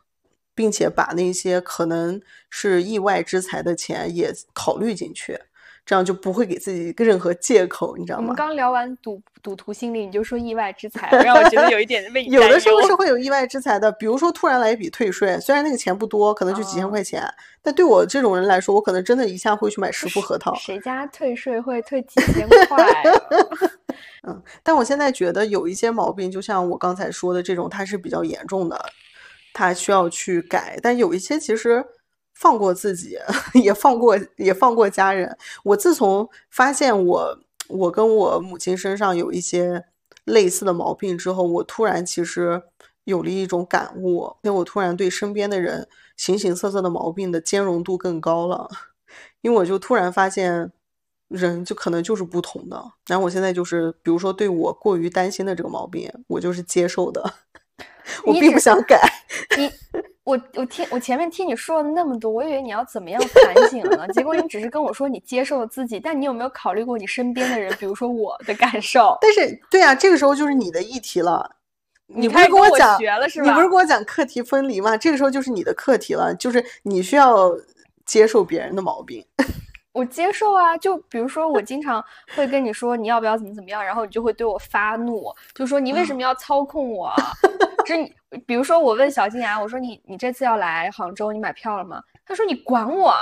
[0.55, 2.21] 并且把那些可能
[2.51, 5.41] 是意外之财的钱也考虑进去。
[5.85, 8.23] 这样就不会给自己任何借口，你知道吗？
[8.23, 17.23] 我们刚聊完赌赌徒心理，你就说意外之财，让我觉得有一点为 有的时候是会有意外之财的，比如说突然来一笔退税，虽然那个钱不多，可能就几千块钱，
[17.61, 20.55] 但对我这种人来说，我可能真的一下会去买十副核桃。
[20.55, 22.87] 谁家退税会退几千块？
[24.29, 28.81] 嗯，但我现在觉得有一些毛病，就像我刚才说的这种，它是比较严重的，
[29.53, 30.79] 它需要去改。
[30.81, 31.85] 但有一些其实。
[32.43, 33.17] 放过自己，
[33.63, 35.39] 也放过也放过家人。
[35.63, 39.85] 我自从发现我我跟我母亲身上有一些
[40.25, 42.61] 类似的毛病之后，我突然其实
[43.05, 48.69] 有了一种感悟，因为我突然对身边的人形形色色的毛病的兼容度更高了。
[49.43, 50.73] 因为我就突然发现，
[51.29, 52.83] 人就可能就是不同的。
[53.07, 57.35] 然后我现在就是，比如说对我过于担心的这个毛病，我就是接受的，
[58.27, 59.01] 我并不想改。
[59.57, 59.71] 你。
[60.25, 64.07] 我我听我前面听你说了那么多，我以为你要怎么样反省呢？
[64.09, 69.19] 结果你只是跟我说你接受了自己，但你有没有考虑过你身边的人，比如说我的感受？
[69.23, 71.57] 但是，对啊，这个时候就是你的议题了。
[72.07, 74.97] 你不是跟我讲，你不是跟我讲课题分离吗？
[74.97, 77.51] 这个时候就是你的课题了，就是你需要
[78.05, 79.25] 接受别人的毛病。
[79.93, 82.05] 我接受啊，就比如说我经常
[82.37, 87.13] 会跟你说你要不要怎么怎么样，然后你就会对我发怒，就说你为什么要操控我？
[87.93, 92.03] 是你，比如说我问小金牙，我说你你这次要来杭州，你买票了吗？
[92.27, 93.15] 他说你管我。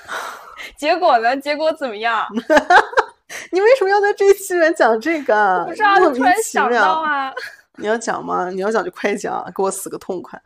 [0.78, 1.36] 结果呢？
[1.36, 2.26] 结果怎么样？
[3.52, 5.64] 你为什么要在这期里面讲这个？
[5.66, 7.32] 不知道，突然想到啊。
[7.76, 8.50] 你要讲吗？
[8.50, 10.40] 你要讲就快讲，给我死个痛快。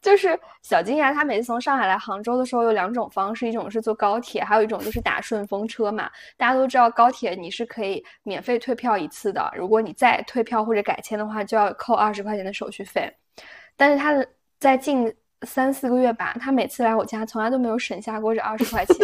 [0.00, 6.10] 就是小金牙，他每次从上海来杭州的时候有两种方式，一种是坐高铁，还有一种就是打顺风车嘛。
[6.36, 13.12] 大家都知道高铁你是可以免费退票一次的，如果你再退票或者改签的话，就要扣二十块钱的手续费。
[13.76, 14.26] 但是他的
[14.58, 15.12] 在近
[15.44, 18.96] 三四个月吧，他每次来我家从来都没有省下过这二十块钱。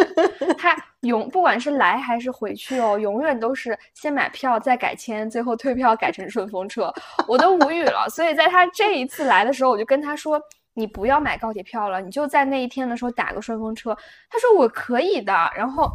[0.57, 6.93] 他永不管是来还是回去哦，永远都是先买票再改签，最后退票改成顺风车，
[7.27, 8.07] 我都无语了。
[8.09, 10.41] 所以在他这一次来的时候，我就跟他说
[10.73, 13.95] ：“你不要买高铁票了，你就在那一天的时候打个顺风车。”
[14.29, 15.91] 他说：“我可以的。”然后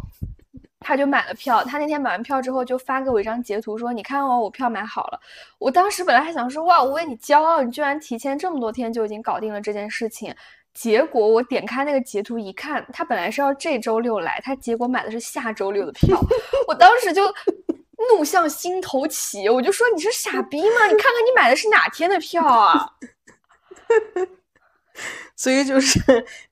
[0.84, 1.64] 他就买了票。
[1.64, 5.20] 他那天买完票之后就发给我一张截图，说：“你看哦，我票买好了。”
[5.58, 10.32] 我当时本来还想说：“哇，我为你骄傲，你居然提前这么多天就已经搞定了这件事情。”
[10.74, 16.20] 结果我点开那个截图一看，他本来是要这周六来，他结果买的是下周六的票，
[16.66, 17.22] 我当时就
[18.10, 20.86] 怒向心头起，我就说你是傻逼吗？
[20.86, 22.90] 你看看你买的是哪天的票啊？
[25.36, 25.98] 所以就是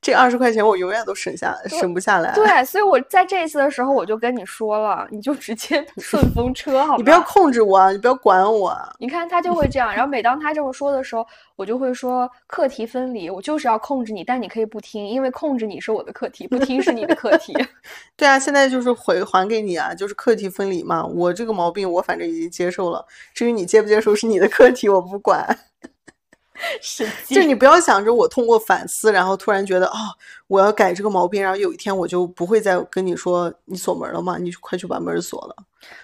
[0.00, 2.33] 这二十块钱，我永远都省下省不下来。
[2.35, 6.96] 对， 所以我在这一次的时候，我就跟你说了，你就直接 顺风车，好吗？
[6.96, 8.76] 你不要控制我，你不要管我。
[8.98, 11.24] 你看他就会这样，然后每当他这么说的时候，
[11.55, 17.55] 我就会说课题分离，我就是要控制你，但你可以不听，因为控制你是我的课题，不听是你的课题。
[18.16, 21.07] 对啊，现在就是回还给你啊，就是课题分离嘛。
[21.07, 25.57] 我这个毛病我反正已经接受了，至于你接不接受是你的课题，我不管。
[26.81, 29.96] 是， 就你不要想着我通过反思，然后突然觉得哦，
[30.46, 34.37] 我要改这个毛病，然后有一天我就不会再跟你说你锁门了吗？
[34.38, 35.57] 你快去把门锁了，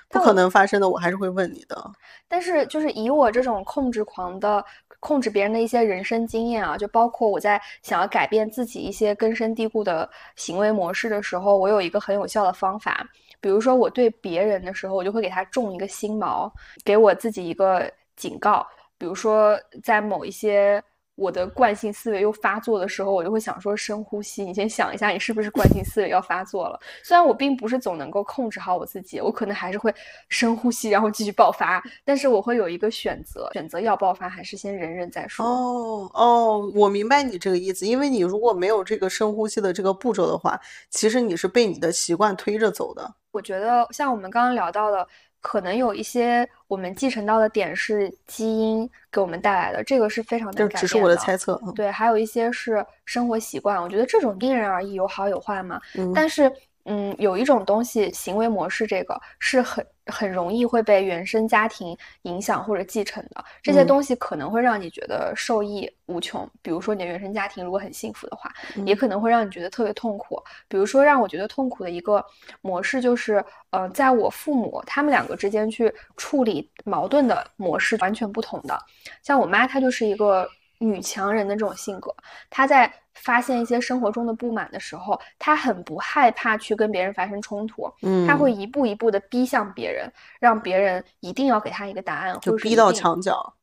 [0.09, 1.91] 不可能发生的，我还是会问你的。
[2.27, 4.65] 但是就是以我这种控制狂的
[5.01, 13.07] 控制别人的一些人生经验啊，就包括我在想要改变自己一些根深蒂固的行为模式的时候，我有一个很有效的方法，
[13.41, 16.51] 比如说我对别人的时候，我就会给他种一个心锚，
[16.85, 18.67] 给我自己一个警告。
[18.99, 20.83] 比如说，在某一些
[21.15, 24.45] 我的惯性思维又发作的时候，我就会想说深呼吸。
[24.45, 26.79] 你先想一下，你是不是惯性思维要发作了？
[27.03, 29.93] 虽然我并不是总能够控制好我自己，我可能还是会
[30.29, 31.83] 深呼吸，然后继续爆发。
[32.05, 35.45] 但是我会有一个选择，选择要爆发还是先忍忍再说。
[35.45, 37.85] 哦哦，我明白你这个意思。
[37.87, 43.15] 因为你如果没有这个深呼吸的这个步骤的话，其实你是被你的习惯推着走的。
[43.33, 45.07] 我觉得像我们刚刚聊到的。
[45.41, 50.69] 可能有一些我们继承到的点是基因给我们带来的，这个是非常的。
[50.69, 51.61] 只是我的猜测。
[51.75, 55.81] 对，还有一些是生活习惯，我觉得这种因人而异，有好有坏嘛。
[55.95, 56.13] 嗯。
[56.15, 56.53] 但是。
[56.91, 63.45] 嗯，有一种东西，行为模式，这个是很很容易会被原生家庭影响或者继承的。
[63.63, 66.49] 这些东西可能会让你觉得受益无穷。
[66.63, 68.53] 比如说，你的原生家庭如果很幸福的话，
[68.85, 70.43] 也可能会让你觉得特别痛苦。
[70.67, 72.25] 比如说，让我觉得痛苦的一个
[72.61, 78.79] 模式就是，呃，在我父母他们两个之间去处理矛盾的模式完全不同的。
[79.23, 80.49] 像我妈，她就是一个。
[80.79, 82.15] 女强人的这种性格，
[82.49, 93.55] 她在发现一些生活中的不满的时候，她很不害怕去跟别人发生冲突，嗯，她会一步一步的逼向别人，让别人一定要给她一个答案，就逼到墙角。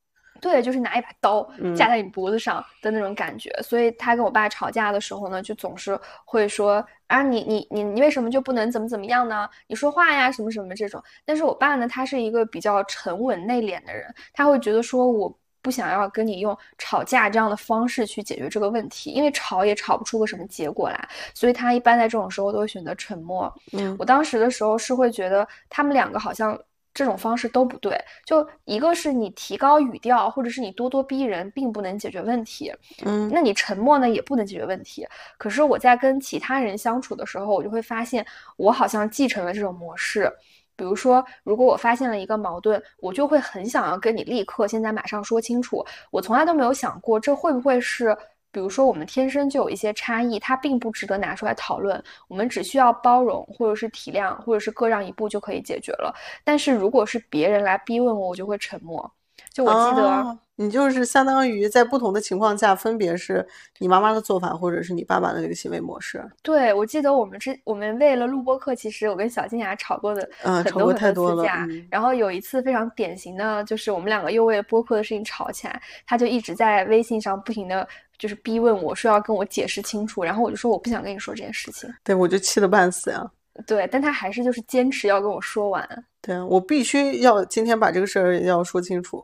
[0.41, 3.49] 对，就是拿一把刀架在你脖子上的那种感觉。
[3.63, 9.49] 所以她跟我爸吵架的时候呢，就总是会说啊，你你你你为什么就不能怎么怎么样呢？
[9.67, 11.01] 你说话呀，什么什么这种。
[11.23, 15.33] 但是我爸呢，他是一个比较沉稳内敛的人，他会觉得说我。
[15.65, 23.51] 不想要跟你用吵架这样的方式去解决这个问题，因为吵也吵不出个什么结果来，所以他一般在这种时候都会选择沉默。
[23.73, 26.55] 嗯，我当时的时候是会觉得他们两个好像
[26.93, 32.71] 这种方式都不对，就一个是你提高语调，或者是你咄咄逼人，并不能解决问题。
[33.03, 35.07] 嗯，那你沉默呢也不能解决问题。
[35.39, 38.23] 可是我在跟其他人相处的时候，我就会发现
[38.55, 40.31] 我好像继承了这种模式。
[40.75, 45.85] 比如说，如果我发现了一个矛盾，我就会很想要跟你立刻现在马上说清楚。
[46.11, 48.15] 我从来都没有想过，这会不会是，
[48.51, 56.13] 比如说我们天生就有一些差异，它并不值得拿出来讨论，我们只需要包容，或者是体谅，或者是各让一步就可以解决了。
[56.43, 59.11] 但是如果是别人来逼问我，我就会沉默。
[59.53, 60.37] 就我记得。
[60.57, 63.45] 你就是相当于在不同的情况下，分别是
[63.77, 66.25] 你妈妈的做法，或者是你爸爸的那个行为模式。
[66.41, 71.67] 对，我记得我们之我们为了录播课，其实我跟小金牙吵过的很多很多次架。
[71.91, 77.85] 然后有一次非常典型的就是我们两个又为了播客的事情吵起来，他就一直在微信上不停的
[78.17, 81.93] 就是逼问我说要跟我解释清楚，然后我就说我不想跟你说这件事情。
[82.01, 83.29] 对，我就气得半死呀。
[83.65, 85.87] 对，但他还是就是坚持要跟我说完。
[86.21, 89.23] 对啊，我必须要今天把这个事儿要说清楚。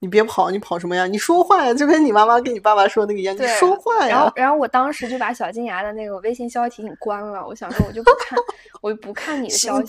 [0.00, 1.06] 你别跑，你跑什么呀？
[1.06, 4.08] 你说话呀，就跟你妈妈跟你爸爸说那个一样，你说话呀。
[4.08, 7.46] 然后，然后我当时就把小金牙的那个微信消息提醒关了。
[7.46, 8.38] 我想说，我就不看，
[8.82, 9.86] 我就不看你的消息，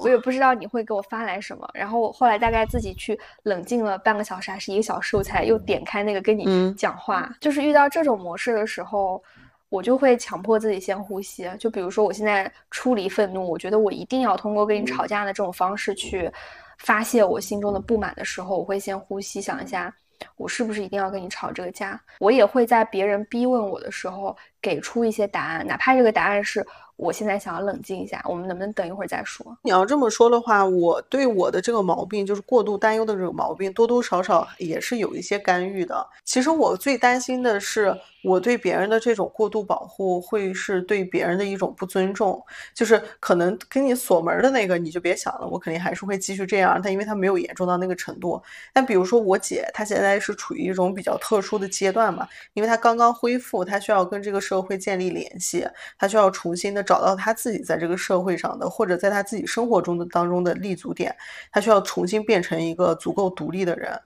[0.00, 1.68] 我也不知道你会给我发来什么。
[1.74, 7.28] 然后我后来大概自己去冷静了半个小时还是一个小时，我才又点开那个跟你讲话。
[7.40, 9.20] 就是遇到这种模式的时候，
[9.68, 11.50] 我就会强迫自己先呼吸。
[11.58, 16.30] 就比如说，我现在出离愤怒，我觉得我一定要通过跟你吵架的这种方式去。
[16.78, 19.92] 发泄我心中的不满的时候，我会先呼吸，想一下，
[20.36, 22.00] 我是不是一定要跟你吵这个架？
[22.20, 26.64] 我也会在别人逼问我的时候，给出一些答案，哪怕这个答案是。
[26.94, 29.56] 我现在想要冷静一下，我们能不能等一会儿再说？
[29.62, 36.04] 你要这么说的话，我对我的这个毛病，就是过度担忧的这个毛病，多多少少也是有一些干预的。
[36.24, 42.44] 其实我最担心的是，我对别人的这种过度保护，会是对别人的一种不尊重。
[42.74, 46.80] 就是可能跟你锁门的那个，你就别想了，我肯定还是会继续这样。
[46.82, 48.42] 但因为他没有严重到那个程度。
[48.72, 55.64] 但比如说我姐，她现在是处于一种比较特殊的阶段嘛，因为她刚刚恢复，她需要跟这个社会建立联系，
[55.96, 56.82] 她需要重新的。
[56.82, 61.14] 找到她自己在这个社会上的，或者在她自己生活中的当中的立足点，
[61.52, 64.00] 她需要重新变成一个足够独立的人。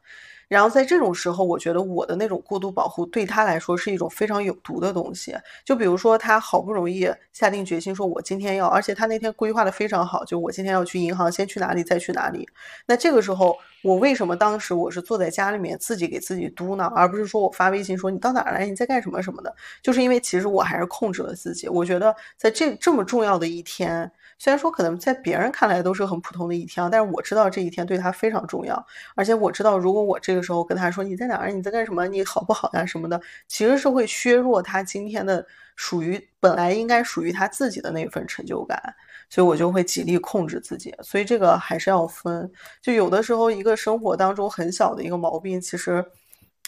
[0.52, 5.34] 然后在这种时候，我觉得我的那种过度保护对他来说是一种非常有毒的东西。
[5.64, 12.46] 就比如说，他好不容易下定决心说，我今天要，而且他那天规划的非常好，就我今天要去银行，先去哪里，再去哪里。
[12.84, 19.54] 那这个时候，我为什么当时我是坐在家里面自己给自己嘟囔，而不是说我发微信说你到哪儿来，你在干什么什么的？
[19.80, 21.66] 就是因为其实我还是控制了自己。
[21.66, 24.12] 我觉得在这这么重要的一天。
[24.42, 38.82] 虽然说可能在别人看来都是很普通的一天，但是我知道这一天对他非常重要，而且我知道如果我这个时候跟他说你在哪儿，你在干什么，你好不好呀什么的，其实是会削弱他今天的属于本来应该属于他自己的那份成就感，
[39.30, 40.92] 所以我就会极力控制自己。
[41.04, 42.50] 所以这个还是要分，
[42.80, 46.04] 就有的时候一个生活当中很小的一个毛病，其实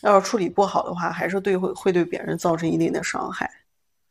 [0.03, 3.51] 要是处理不好的话，还是对会会对别人造成一定的伤害。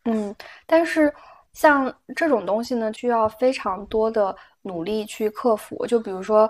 [0.04, 0.36] 嗯，
[0.68, 1.14] 但是。
[1.54, 5.86] 像这种东西呢，需要非常多的努力去克服。
[5.88, 6.50] 就比如说，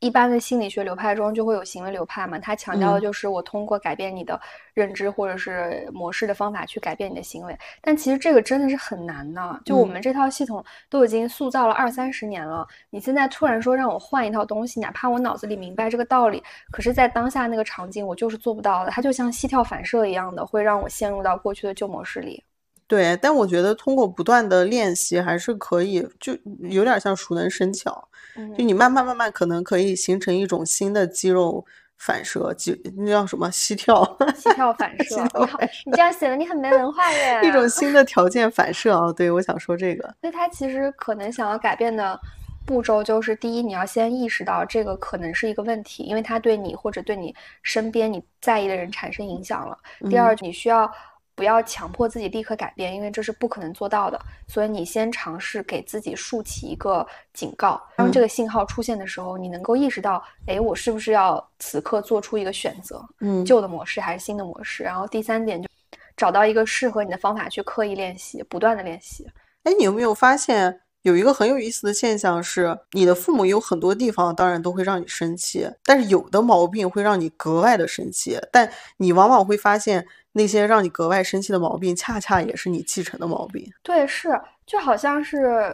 [0.00, 4.38] 一般的心理学流派中就会有行为流派嘛，它强调的就是我通过改变你的
[4.74, 7.56] 认知或者是模式的方法去改变你的行为。
[7.80, 9.60] 但其实这个真的是很难的。
[9.64, 18.90] 就我们这套系统都已经塑造了二三十年了，你现在突然说让我换一套东西，哪怕我脑子里明白这个道理，可是在当下那个场景我就是做不到的。
[18.90, 22.42] 它就像膝跳反射一样的，会让我陷入到过去的旧模式里。
[22.88, 28.08] 对，但我觉得通过不断的练习还是可以，就有点像熟能生巧。
[28.56, 31.64] 就你慢慢慢慢可能可以形成一种新的肌肉
[31.96, 33.50] 反射，肌那叫什么？
[33.50, 34.04] 膝跳？
[34.36, 35.16] 膝跳反 射。
[35.16, 37.40] 你好，你这样显得你很没文化耶。
[37.42, 39.12] 一种新的条件反射啊！
[39.12, 40.14] 对，我想说这个。
[40.20, 42.20] 所以他其实可能想要改变的
[42.66, 49.76] 步骤就是：第一，你要先意识到这个可能是一个问题，因为它对你或者对你身边你在意的人产生影响了。
[50.10, 50.88] 第二，你需要。
[51.36, 54.18] 不要强迫自己立刻改变，因为这是不可能做到的。
[54.48, 63.06] 所以你先尝试给自己竖起一个警告，当这个信号出现的时候，你能够意识到，哎，我是不是要此刻做出一个选择？
[63.20, 64.82] 嗯，旧的模式还是新的模式？
[64.82, 65.68] 然后第三点就
[66.16, 69.30] 找到一个适合你的方法去刻意练习，不断的练习。
[69.64, 70.80] 哎，你有没有发现？
[71.06, 78.36] 有一个很有意思的现象是，你的父母有很多地方当然都会让你生气，但是有的毛病会让你格外的生气。
[78.50, 83.72] 但你往往会发现，那些让你格外生气的毛病，恰恰也是你继承的毛病。
[83.84, 84.30] 对，是，
[84.66, 85.72] 就好像是。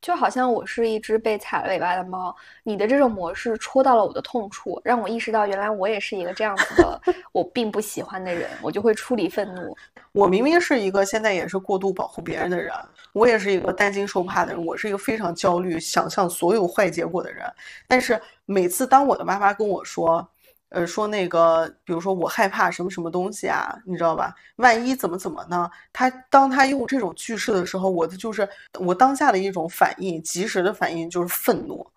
[0.00, 7.00] 就好像我是一只被踩了尾巴的猫，你的这种模式戳到了我的痛处，让我意识到原来我也是一个这样子的
[7.34, 9.76] 我并不喜欢的人，我就会处理愤怒。
[10.12, 12.72] 我明明是一个现在也是过度保护别人的人，
[13.12, 17.44] 我也是一个担惊受怕的人，我是一个非常焦虑、想象所有坏结果的人。
[17.86, 20.28] 但是每次当我的妈妈跟我说，
[20.70, 24.34] 呃，说那个，比如说我害怕什么什么东西啊，你知道吧？
[24.56, 25.70] 万一怎么怎么呢？
[25.92, 28.46] 他当他用这种句式的时候，我的就是
[28.78, 31.90] 我当下的一种反应，及时的反应就是愤怒，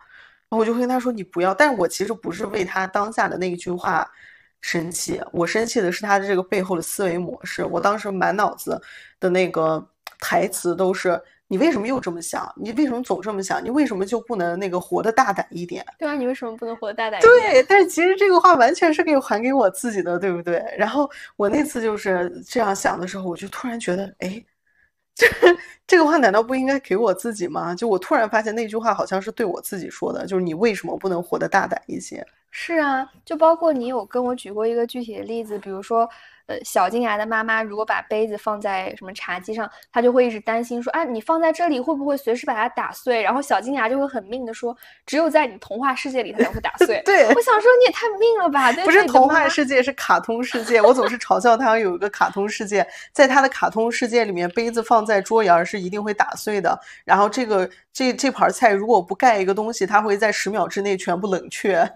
[0.49, 1.53] 我就会跟他说你不要。
[1.53, 4.09] 但是我其实不是为他当下的那一句话
[4.61, 7.65] 生气，我生气的是他的这个背后的思维模式。
[7.65, 8.81] 我当时满脑子
[9.19, 9.85] 的那个
[10.21, 11.21] 台词都是。
[11.47, 12.49] 你为什么又这么想？
[12.55, 13.61] 你为什么总这么想？
[13.61, 15.85] 你为什么就不能那个活得大胆一点？
[15.99, 17.51] 对啊，你为什么不能活得大胆一点？
[17.51, 20.63] 对，但是其实这个话完全是可以还给我自己的，对不对？
[20.77, 24.41] 然后我那次就是这样想的时候，我就突然觉得，哎，
[25.13, 25.27] 这
[25.85, 27.75] 这个话难道不应该给我自己吗？
[27.75, 32.25] 就我突然发现那句话好像是对我自己说的，就是你为什么不能活得大胆一些？
[32.51, 36.07] 是啊，就包括你有跟我举过一个具体的例子，比如说。
[36.47, 44.75] 呃小金牙的妈妈如果把杯子放在什么茶几上，她就会一直担心说：“啊，你放在这里会不会随时把它打碎？”然后小金牙就会很命的说
[45.05, 48.69] ：“只有在你童话世界里它才会打 碎。”对，我想说你也太命了吧？
[48.83, 50.81] 不是童话世界，是卡通世界。
[50.81, 56.77] 我总是嘲笑他有一个卡通世界，在他的卡通世界里面，杯子放在桌沿是一定会打碎的。
[57.05, 61.87] 然后这个这这盘菜如果不盖一个东西，它会在十秒之内全部冷却。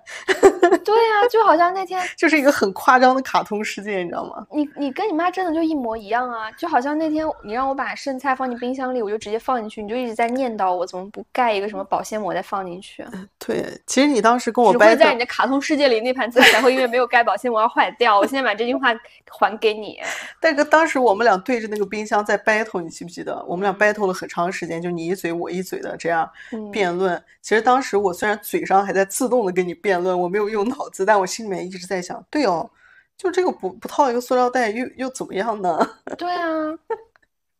[0.83, 4.45] 对啊，就好像那天 就是一个很夸张的卡通世界，你知道吗？
[4.51, 6.51] 你你跟你妈真的就一模一样啊！
[6.51, 13.05] 就好像那天你让我把剩菜放进冰箱里，我就直接放进去，你就一直在念叨我怎么不盖一个什么保鲜膜再放进去。
[13.39, 18.17] 对，其实你当时跟我只会在你的卡通世界里那盘菜才会因为没有盖保鲜膜而坏掉。
[18.19, 18.89] 我现在把这句话
[19.29, 19.99] 还给你。
[20.39, 23.43] 但是，当时我们俩对着那个冰箱在 battle，你记不记得？
[23.47, 26.29] 我们俩 battle 了很长时间，就你一嘴我一嘴的这样
[26.71, 27.21] 辩论。
[27.41, 32.69] 其实当时我虽然嘴上还在自动的跟你辩论，我没有用脑子，但我心里面一直在想，对哦。
[33.17, 35.79] 就这个不不套一个塑料袋又又怎么样呢？
[36.19, 36.77] 对啊，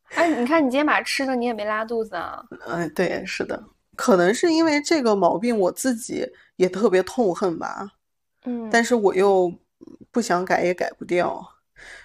[0.10, 2.44] 哎，你看你今天把吃的你也没拉肚子啊？
[2.68, 3.64] 嗯，对，是的，
[3.96, 7.88] 可能是因为这个毛病我自己也特别痛恨吧。
[8.44, 9.50] 嗯，但是我又
[10.12, 11.42] 不想改也改不掉，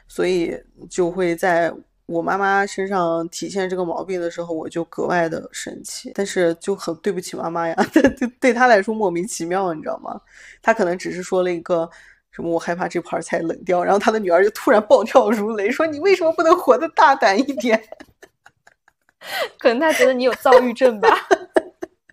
[0.06, 0.56] 所以
[0.88, 1.74] 就会在
[2.10, 6.10] 我妈妈身上体现这个毛病的时候，我就格外的生气。
[6.14, 10.20] 但是就很对不起妈妈呀， 对对，对她来说莫名其妙，你知道吗？
[10.60, 11.88] 她可能只是说了一个。
[12.32, 12.48] 什么？
[12.48, 17.82] 我害怕这盘菜冷掉，然后她的女儿就突然暴跳如雷，说：“你为什么不能活得大胆一点？”
[19.58, 21.08] 可能她觉得你有躁郁症吧。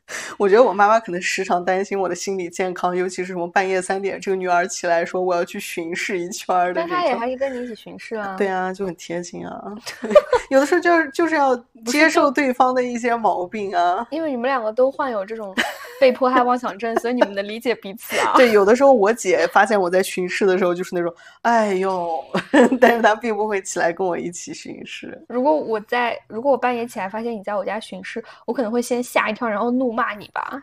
[0.37, 6.73] 我觉得我妈妈可能时常担心我的心理健康，尤其是什么半夜三点，这个女儿起来说我要去巡视一圈的。
[6.75, 8.35] 但她也还是跟你一起巡视啊。
[8.37, 9.73] 对啊，就很 贴心啊。
[10.49, 11.55] 有的时候就是就是要
[11.85, 14.07] 接受对方的一些毛病啊。
[14.11, 15.53] 因为你们两个都患有这种
[15.99, 18.33] 被迫害妄想症，所以你们能理解彼此啊。
[18.37, 22.23] 对，有的时候我姐发现我在巡视的时候，就是那种哎呦，
[22.79, 25.19] 但是她并不会起来跟我一起巡视。
[25.27, 30.27] 如果我在，如果我半夜起来发现你在我家巡视，我可能会先吓一跳，然后怒骂你。
[30.33, 30.61] 吧，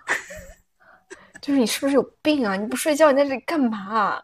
[1.41, 2.55] 就是你是不是有病啊？
[2.55, 4.23] 你不睡觉，你在这里干嘛？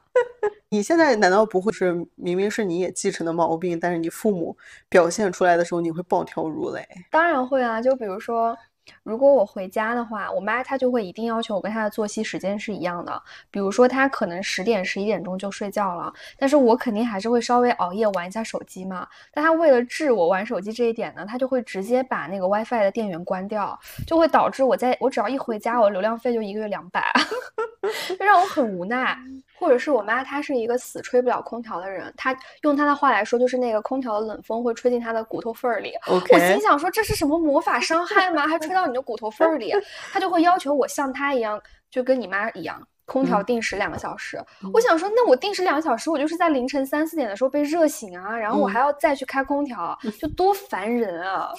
[0.68, 4.56] 你现在难道不会是明明是你也继承的毛病，但是你父母
[4.88, 6.86] 表现出来的时候，你会暴跳如雷？
[7.11, 8.56] 当然会啊，就比如说。
[9.03, 13.22] 如果我回家的话，我妈她就会一定要求我跟她的作息时间是一样的。
[13.51, 19.07] 比如说，她可能十点、十一点钟就睡觉了，但是我肯定还是会稍微熬夜玩一下手机嘛。
[19.32, 27.12] 但她为了治我玩手机这一点呢，她就会直接把那个 WiFi 的电源关掉，就会导致我在我只要一回家，我流量费就一个月两百，
[28.18, 29.16] 就让我很无奈。
[29.59, 32.11] 或者是我妈，她是一个死吹不了空调的人。
[32.16, 35.93] 她用她的话来说，就是那个空调的冷风会吹进她的骨头缝儿里。
[36.07, 38.49] 我心想说，这是什么魔法伤害吗？
[38.49, 39.72] 还吹到你的骨头缝儿里？
[40.12, 41.61] 他就会要求我像他一样，
[41.91, 44.43] 就跟你妈一样，空调定时两个小时。
[44.72, 51.51] 我想说，那我定时两个小时，我就是在凌晨三四点的时候被热醒啊，然后我还要再去开空调， 就多烦人啊！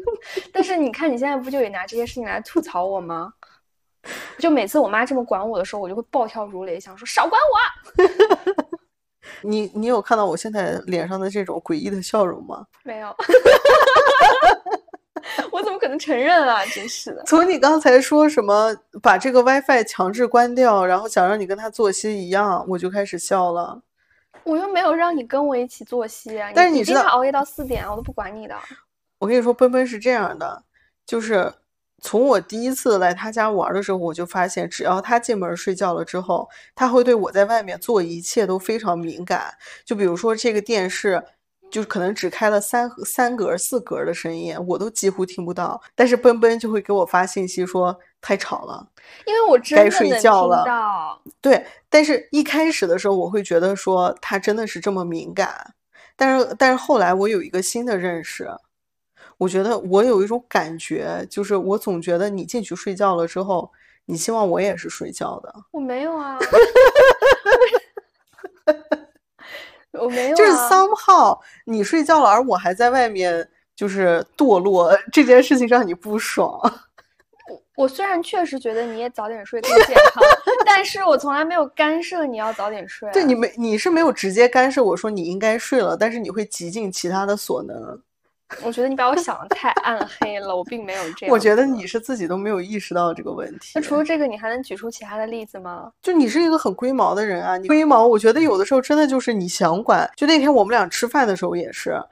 [0.52, 3.32] 但是你看，你现在不就也拿这些事情来吐槽我吗？
[4.38, 8.70] 就每次我妈这么管我的时候，我就会暴跳如雷，想说少管我。
[9.42, 12.66] 你你有看到我现在脸上的这种诡异的笑容吗？
[12.82, 13.14] 没有。
[15.50, 16.64] 我怎么可能承认啊？
[16.66, 17.22] 真是的。
[17.24, 23.82] 从你刚才说什么把这个 WiFi 强制关掉，然后想让你跟他作息一样，我就开始笑了。
[24.44, 26.50] 我又没有让你跟我一起作息啊！
[26.54, 28.54] 但是你知道熬夜到四点，我都不管你的。
[29.18, 30.62] 我跟你说，奔奔是这样的，
[31.06, 31.52] 就是。
[32.02, 39.52] 从我第一次来他家玩的时候，我就发现，只要他进门睡觉了之后，他会对我在外面做一切都非常敏感。
[39.84, 41.22] 就比如说这个电视，
[41.70, 45.80] 就可能只开了三三格、四格的声音，我都几乎听不到。
[45.94, 48.86] 但是奔奔就会给我发信息说太吵了，
[49.24, 50.64] 因为我真该睡觉了。
[51.40, 55.74] 对，但是一开始的时候，我会觉得说他真的是这么敏感。
[56.16, 58.48] 但是，但是后来我有一个新的认识。
[59.38, 63.72] 我觉得我有一种感觉，就是我总觉得你进去睡觉了之后，
[64.04, 65.54] 你希望我也是睡觉的。
[65.70, 66.38] 我没有啊，
[69.92, 70.36] 我没有。
[70.36, 76.58] 就是 somehow 你睡觉了，而我还在外面，就是堕落这件事情让你不爽。
[77.50, 80.22] 我我虽然确实觉得你也早点睡更健康，
[80.66, 83.10] 但是我从来没有干涉你要早点睡。
[83.10, 88.00] 对你没你是没有直接干涉我说你应该睡了，但是你会极尽其他的所能。
[88.62, 91.32] 我觉得你把我想的太暗黑了，我并没有这样。
[91.32, 93.72] 我觉得你是自己都没有意识到这个问题。
[93.74, 95.90] 那除了这个，你还能举出其他的例子吗？
[96.02, 100.10] 就你是一个很龟毛的人啊，你龟毛，我觉得有的时候真的就是你想管。
[100.16, 102.02] 就那天我们俩吃饭的时候也是，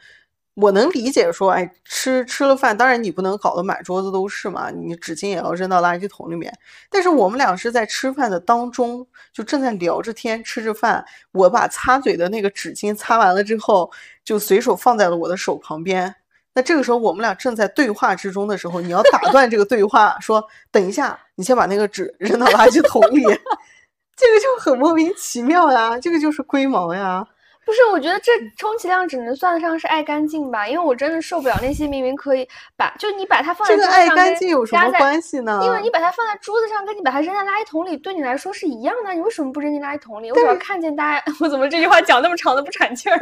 [0.55, 6.53] 我能理解说，哎，吃吃了饭，当然你不能搞得满桌子都是嘛，你纸巾也要扔到垃圾桶里面。
[6.89, 13.91] 但是我们俩是在吃饭的当中，就正在聊着天，吃着饭，我把擦嘴的那个纸巾擦完了之后，
[14.24, 16.14] 就随手放在了我的手旁边。
[16.59, 23.22] 那这个时候，我们俩正在对话之中的时候，你要打断这个对话，说：“等一下，你先把那个纸扔到垃圾桶里。”
[24.18, 27.24] 这个就很莫名其妙呀，这个就是龟毛呀。
[27.69, 35.61] 不是，我觉得这充其量只能算得上是爱干净吧，因为我真的受不了那些明明可以把，就你把它放在这个爱干净有什么关系呢？
[35.62, 39.12] 因为你把它放在桌子上，跟你把它扔在垃圾桶里，对你来说是一样的。
[39.12, 40.31] 你为什么不扔进垃圾桶里？
[40.31, 43.19] 我只要看见大家， 我怎么这句话讲那么长的不喘气儿？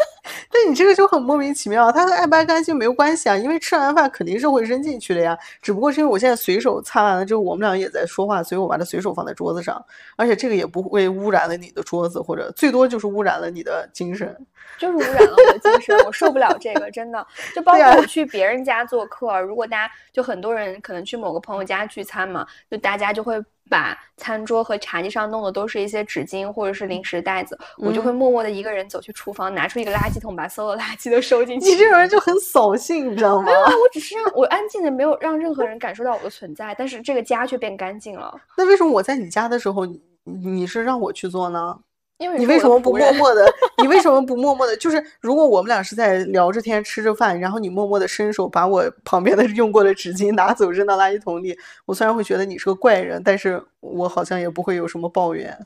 [0.52, 5.38] 但你这个就很莫名其妙，它和爱不爱干净没有关系啊，因为吃完饭肯定是会扔进去的呀。
[5.62, 9.82] 只不过是因为我现在随手擦完了之后，我们俩也在说话，所以我把它随手放在桌子上，
[10.16, 14.36] 而且这个也不会污染了你的桌子，或者最多就是污染了你的精神。
[14.78, 17.26] 就是污染了我的精神，我受不了这个，真的。
[17.54, 31.70] 就包括我去别人家做客，如果大家就很多人可能去某个朋友家聚餐嘛，就大家就会把餐桌和茶几上弄的都是一些纸巾或者是零食袋子，我就会默默的一个人走去厨房，拿出一个垃圾桶，把所有垃圾都收进去。
[31.70, 33.44] 你这种人就很扫兴，你知道吗？
[33.46, 38.38] 没有，我只是让我安静的，没有让任何人感受到我的存在，但是这个家却变干净了。
[38.58, 39.86] 那为什么我在你家的时候，
[40.24, 41.78] 你是让我去做呢？
[42.18, 43.46] 因为你为什么不默 默的？
[43.82, 44.76] 你为什么不默默的？
[44.78, 55.56] 就是如果我们俩是在聊着天、吃着饭，然后你默默的伸手把我 旁边的用过的纸巾拿走扔到垃圾桶里，我虽然会觉得你是个怪人，但是我好像也不会有什么抱怨。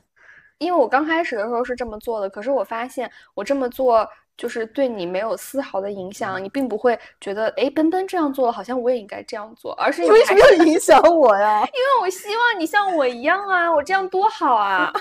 [0.57, 11.61] 因为我刚开始的时候是这么做的，可是我发现我这么做就是对你没有丝毫的影响，你并不会觉得哎，奔奔这样做好像我也应该这样做，而是你为什么要影响我呀？
[11.73, 14.91] 因为我希望你像我一样啊，我这样多好啊。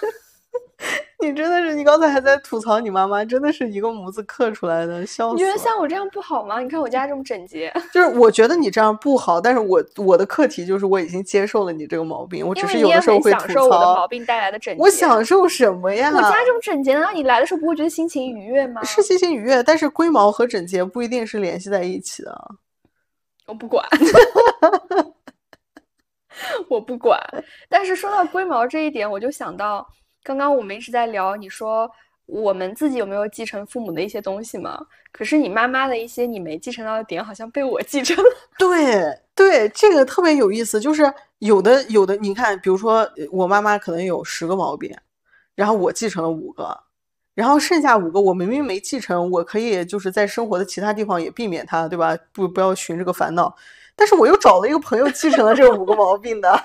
[1.20, 5.34] 你真的是，你刚才还在吐槽你妈妈，真的是一个模子刻出来的，笑死！
[5.34, 6.58] 你觉得像我这样不好吗？
[6.60, 13.64] 你看我家这么整洁， 就是我觉得你这样不好，但是我我的课题就是我已经接受了你这个毛病，我只是有的时候会吐槽。
[13.64, 16.10] 我的毛病带来的整洁，我享受什么呀？
[16.14, 18.82] 我家这么整洁，难道你来的时候不会觉得心情愉悦吗？
[18.82, 22.54] 是心情愉悦，但是龟毛和整洁不一定是联系在一起的。
[23.46, 23.84] 我不管，
[26.68, 27.20] 我不管。
[27.68, 29.86] 但是说到龟毛这一点，我就想到。
[30.22, 31.90] 刚刚我们一直在聊，你说
[32.26, 34.86] 我们自己有没有继承父母的一些东西吗？
[35.12, 38.30] 可是你妈妈的一些你没继承到的点，好像被我继承了。
[38.58, 44.94] 对对，这个特别有意思，就是有的有的，你看，比如说我妈妈可能有十个毛病，
[45.54, 46.78] 然后我继承了五个，
[47.34, 52.16] 然后剩下五个我明明没继承，我可以就是在生活的其他地方也避免它，对吧？
[52.32, 53.52] 不不要寻这个烦恼，
[53.96, 56.64] 但是我又找了一个朋友继承了这五个毛病的。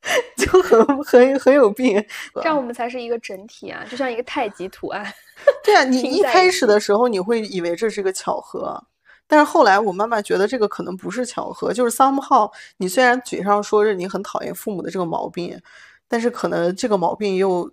[0.36, 2.02] 就很 很很有病，
[2.34, 5.04] 这样我们才是一个整体啊，就像一个太极图案。
[5.64, 8.82] 对啊，你一开始的时候你会以为这是个巧合，
[9.26, 15.60] 但是后来我慢慢觉得这个可能不是巧合，就是 somehow 你虽然嘴上说着你很讨厌父母的这个毛病，
[16.06, 17.70] 但是可能这个毛病又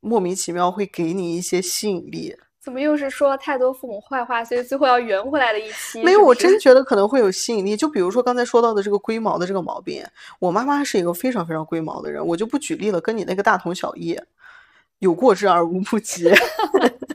[0.00, 2.36] 莫名其妙会给你一些吸引力。
[2.66, 6.02] 怎么又是说了太多父母坏话，所以最后要圆回来的一期？
[6.02, 7.76] 没有，我真觉得可能会有吸引力。
[7.76, 10.04] 就比如说刚才说到的这个龟毛的这个毛病，
[10.40, 14.18] 我妈妈是一个非常非常龟毛的人，我就不举例了，跟你那个大同小异，
[14.98, 16.28] 有过之而无不及。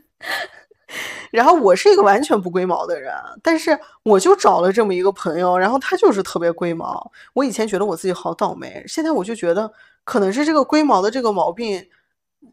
[1.32, 7.12] 然后我是一个完全不龟毛的人，但是我就找了这么一个朋友，然后他就是特别龟毛。
[7.34, 9.70] 我以前觉得我自己好倒霉，现在我就觉得
[10.06, 11.90] 可能是这个龟毛的这个毛病，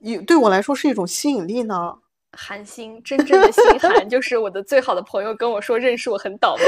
[0.00, 1.94] 也对我来说是一种吸引力呢。
[2.32, 6.62] 寒心，真正的心寒，就是我的最好的朋友跟我说认识我很倒霉。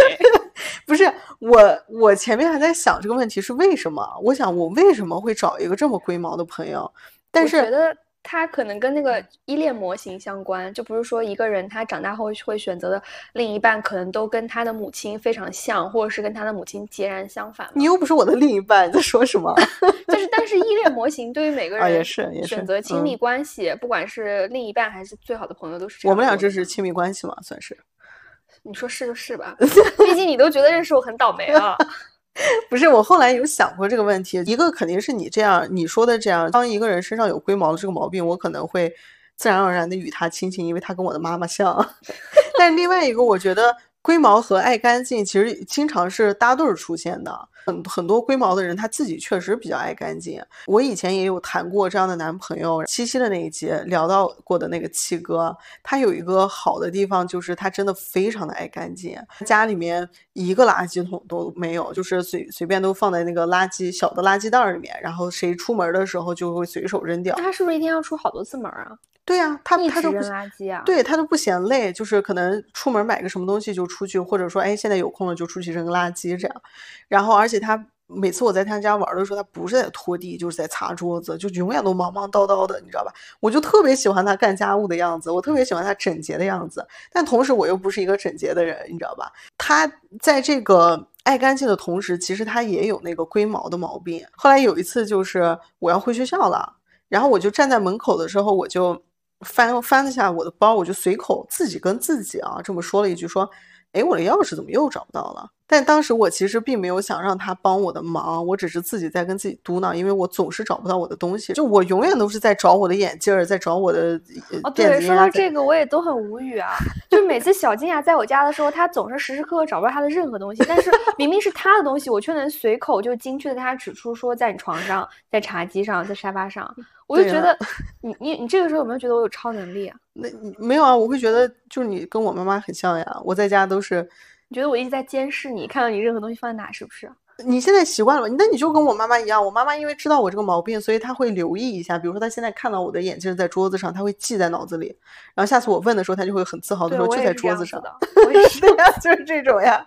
[0.86, 1.04] 不是
[1.38, 4.06] 我，我前面还在想这个问题是为什么？
[4.22, 6.92] 我想我为什么会找一个这么龟毛的朋友？
[7.30, 7.96] 但是觉得。
[8.22, 13.02] 他可能跟那个依恋模型相关，就不是说一个人他长大后会选择的
[13.32, 17.68] 另一半，可能都跟他的母亲非常像，或者是跟他的母亲截然相反。
[17.74, 19.54] 你又不是我的另一半，你在说什么？
[20.06, 27.34] 就是，但是依恋模型对于每个人也是选择亲密关系，不管是另一半还是最好的朋友，都是这样我们俩这是亲密关系嘛？
[27.42, 27.76] 算是？
[28.62, 29.56] 你说是就是吧？
[29.58, 31.76] 毕竟你都觉得认识我很倒霉了。
[32.70, 34.42] 不是，我后来有想过这个问题。
[34.46, 38.94] 一个肯定是你这样你说的这样，当一个人身上有龟毛的这个毛病，我可能会
[39.36, 41.94] 自然而然的与他亲近，因为他跟我的妈妈像。
[42.58, 43.76] 但另外一个，我觉得。
[44.02, 50.42] 龟毛和爱干净其实经常是搭对儿出现的，很很多龟毛的人他自己确实比较爱干净。
[50.66, 67.36] 我以前也有谈过这样的男朋友，七夕的那一集聊到过的那个七哥，他有一个好的地方就是他真的非常的爱干净，家里面一个垃圾桶都没有，就是随随便都放在那个垃圾小的垃圾袋里面，然后谁出门的时候就会随手扔掉。
[67.36, 68.96] 他是不是一天要出好多次门啊？
[69.30, 76.62] 对呀，他他都不扔垃圾啊，对他都不嫌累，就是可能出门买个什么东西就出去，或者说哎现在有空了就出去扔个垃圾这样。
[77.06, 83.12] 然后而且他每次我在他家玩的时候，他不是在拖地就是在擦桌子，就永远都忙忙叨叨的，你知道吧？
[83.38, 86.84] 我就特别喜欢他干家务的样子，我特别喜欢他整洁的样子。
[87.12, 89.30] 但同时我又不是一个整洁的人，你知道吧？
[89.56, 89.88] 他
[90.20, 94.26] 在这个爱干净的同时，其实他也有那个龟毛的毛病。
[94.34, 96.74] 后来有一次就是我要回学校了，
[97.08, 99.00] 然后我就站在门口的时候，我就。
[99.40, 103.50] 翻翻了下我的包，我就随口自己跟自己啊这么说了一句，说
[103.92, 114.20] ：“哎，我的钥匙怎么又找不到了？”但当时我其实并没有想让他帮我的忙，我只是自己在跟自己嘟囔，因为我总是找不到我的东西，就我永远都是在找我的眼镜儿，在找我的
[114.64, 114.70] 哦。
[114.74, 116.70] 对，说到这个我也都很无语啊，
[117.08, 126.68] 就每次小金牙在我家的时候，他总是时时刻刻找不到他的任何东西，但是明明是他的东西，我却能随口就精确的跟他指出说在你床上，在茶几上，在沙发上，
[127.06, 127.56] 我就觉得
[128.02, 129.96] 你你你这个时候有没有觉得我有超能力啊？
[130.14, 134.08] 那没有啊，我会觉得就是你跟我妈妈很像呀，我在家都是。
[134.50, 137.08] 你觉得我一直在监视你，看到你任何东西放在哪，是不是？
[137.44, 139.42] 你现在习惯了，那你就跟我妈妈一样。
[139.42, 141.96] 我妈妈因为知道我这个毛病，所以她会留意一下。
[141.96, 144.88] 比如说，她现在看到我的眼镜在桌子上，她会记在脑子里。
[145.34, 147.80] 然后下次我问的时候，她就会很自豪的说：“就在桌子上。
[148.26, 149.86] ”我也是呀，就是这种呀。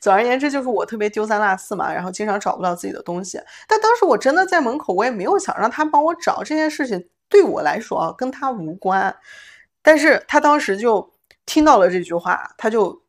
[0.00, 3.40] 总而言之，就是我特别丢三落四嘛，然后经常找不到自己的东西。
[3.68, 9.14] 但当时我真的在门口，我也没有想让他帮我找这件事情，对我来说啊，跟他无关。
[9.80, 11.10] 但是他当时就
[11.46, 13.00] 听到了这句话，他就。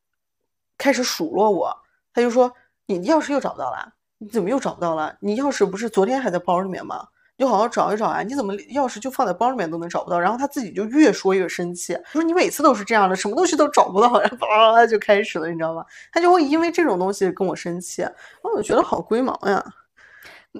[0.78, 1.76] 开始数落我，
[2.14, 2.52] 他就说
[2.88, 5.16] ：“你钥匙又找不到了，你怎么又找不到了？
[5.20, 7.08] 你钥匙不是昨天还在包里面吗？
[7.36, 8.22] 你就好好找一找啊！
[8.22, 15.84] 你怎么钥匙就放在包里面都能找不到？”然后他自己就越说越生气，说：“你每次都是这样的，什么东西都找不到。”然后叭就开始了，你知道吗？
[16.12, 18.08] 他就会因为这种东西跟我生气，
[18.44, 19.64] 我就觉得好龟毛呀。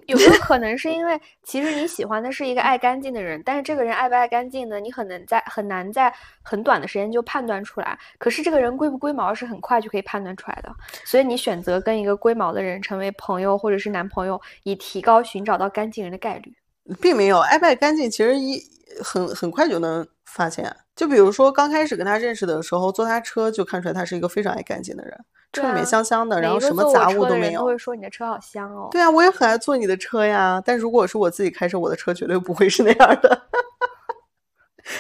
[0.08, 4.80] 有没有可能是因为其实你喜欢的是一个爱干净的人，但是这个人爱不爱干净呢？
[4.80, 7.98] 你很难在很难在很短的时间就判断出来。
[8.18, 10.74] 可是这个人龟不龟毛是很快就可以判断出来的，
[11.06, 16.52] 所以你选择跟一个龟毛的人成为朋友或者是男朋友，以提高寻找到干净人的概率。
[17.00, 18.62] 并没有爱不爱干净，其实一
[19.04, 20.76] 很很快就能发现。
[20.96, 25.18] 就比如说刚开始跟他认识的时候，坐他车就看出来他是一个非常爱干净的人。
[25.52, 27.60] 车里面香香的，然后什么杂物都没有。
[27.60, 28.88] 都会说你的车好香哦。
[28.92, 30.60] 对啊，我也很爱坐你的车呀。
[30.66, 33.40] 但如果是我自己开车，我的车绝对不会是那样的，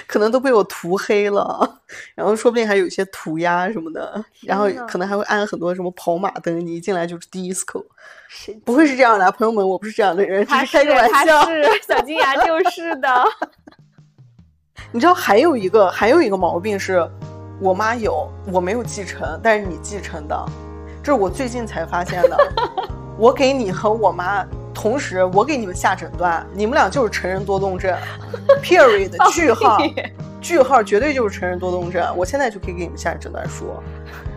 [0.07, 1.81] 可能都被我涂黑了，
[2.15, 7.83] 然后说不定还有一些涂鸦什么的，然后可能还会安很多什么跑马灯，你一进来就是 disco。
[8.65, 11.45] 不会是这样的，朋友们，我不是这样的人，他是开个玩笑。
[11.49, 13.23] 是小金牙 就是的。
[14.91, 17.07] 你知道还有一个还有一个毛病是。
[17.61, 20.45] 我妈有，我没有继承，但是你继承的，
[21.01, 22.37] 这是我最近才发现的。
[23.17, 24.43] 我给你和我妈
[24.73, 27.95] 同时，我给你们下诊断，你们俩就是成人多动症。
[28.61, 29.77] Period，句 号，
[30.41, 32.05] 句号，绝对就是成人多动症。
[32.17, 33.73] 我现在就可以给你们下诊断书。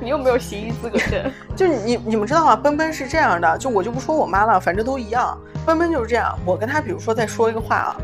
[0.01, 1.33] 你又没有行医资格证。
[1.57, 2.55] 就你你们知道吗？
[2.55, 5.39] 奔奔是这样的，就我就不说我妈了，反正都一样。
[5.65, 7.97] 奔奔就是这样，我跟他比如说在说一个话啊。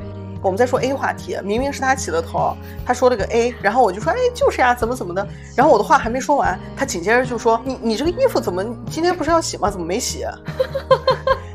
[0.45, 5.25] 我们在说 A 话题，明明是他起的头，他说了个 A，然后我就说，哎，就是呀，怎么怎么的，
[5.55, 9.71] 然后我的话还没说完，他紧接着就说，你你这个衣服怎么今天不是要洗吗？
[9.71, 10.27] 怎么没洗？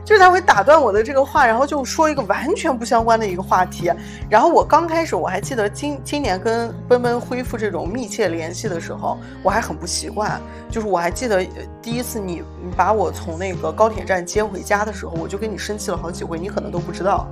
[0.08, 3.92] 就是他会打断我的这个话，然后就说一个完全不相关的一个话题。
[4.30, 10.40] 然后我刚开始我还记得今今年跟奔奔恢复这种密切联系的时候，我还很不习惯。
[10.72, 11.46] 就是我还记得
[11.82, 12.42] 第一次你
[12.78, 17.28] 把我从那个高铁站接回家的时候，我就跟你生气了好几回，你可能都不知道。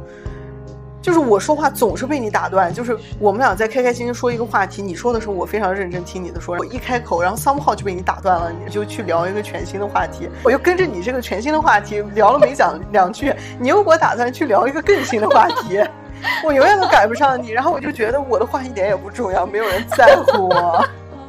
[1.06, 2.74] 就是我说话总是被你打断。
[2.74, 15.80] 就是我们俩在开开心心说一个话题，你说的时候我非常认真听你的说，我一开口，然后 somehow 就被你打断了，你就去聊一个全新的话题，我又跟着你这个全新的话题聊了没讲两句，你又给我打算去聊一个更新的话题，
[16.44, 17.52] 我永远都赶不上你。
[17.52, 20.84] 然后我就觉得我的话一点也不重要，没有人在乎我。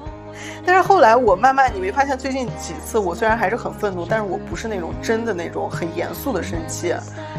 [0.64, 6.94] 但是后来我慢慢，你没发现最近几次我虽然还是很愤怒，但是我不是那种真的那种很严肃的生气，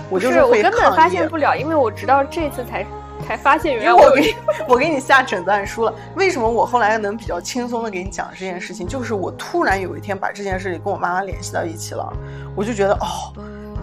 [0.10, 2.86] 我就是我根本发现不了，因为我直到这次才
[3.28, 4.36] 才发现，原来我给
[4.68, 5.94] 我给你下诊断书了。
[6.16, 8.88] 为什么我后来能比较轻松的给你讲这件事情？
[8.88, 12.12] 就是我突然有一天把这件事情跟我妈妈联系到一起了，
[12.56, 13.34] 我就觉得哦。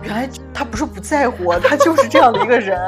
[0.03, 2.79] 原来他不是不在乎，他就是这样的一个人。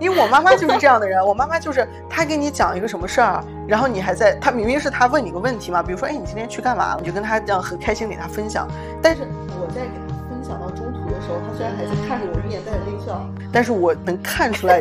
[0.00, 6.96] 因为我妈妈就是这样的人，我妈妈就是她给你讲一个什么事儿，然后你还在，她明明是她问你个问题嘛，比如说，哎，你今天去干嘛？
[6.98, 8.66] 你就跟她这样很开心给她分享。
[9.02, 9.28] 但是
[9.60, 10.13] 我在给他
[10.44, 14.78] 分享到中途的时候，他虽然还在看着我，一脸带着微笑，但是我能看出来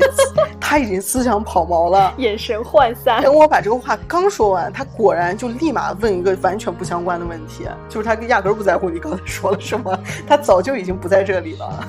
[0.59, 3.23] 他已经思想跑毛了， 眼神涣散。
[3.23, 9.97] 等我把这个话刚说完，他果然就立马问一个完全不相关的问题，就是他压根儿不在乎你刚才说了什么，
[10.27, 11.87] 他早就已经不在这里了。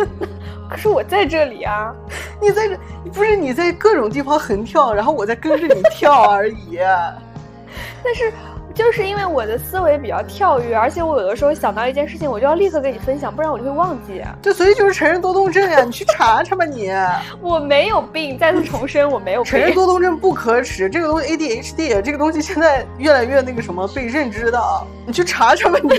[0.68, 1.94] 可是我在这里啊，
[2.38, 2.76] 你在这
[3.14, 6.78] 不是你在各种地方横跳，然后我在跟着你跳而已。
[8.04, 8.30] 但是
[8.76, 14.22] 就是因为我的思维比较跳跃，而且我有的时候想到一件事情，我就要立刻跟你分享，不然我就会忘记。
[14.42, 16.90] 对，所以就是成人多动症呀，你去查查吧你。
[17.40, 19.42] 我没有病，再次重申我没有。
[19.48, 24.60] 成人多动症不可耻，这个东西 ADHD 这个东西现在越来越那个什么被认知的，
[25.06, 25.90] 你去查查吧你。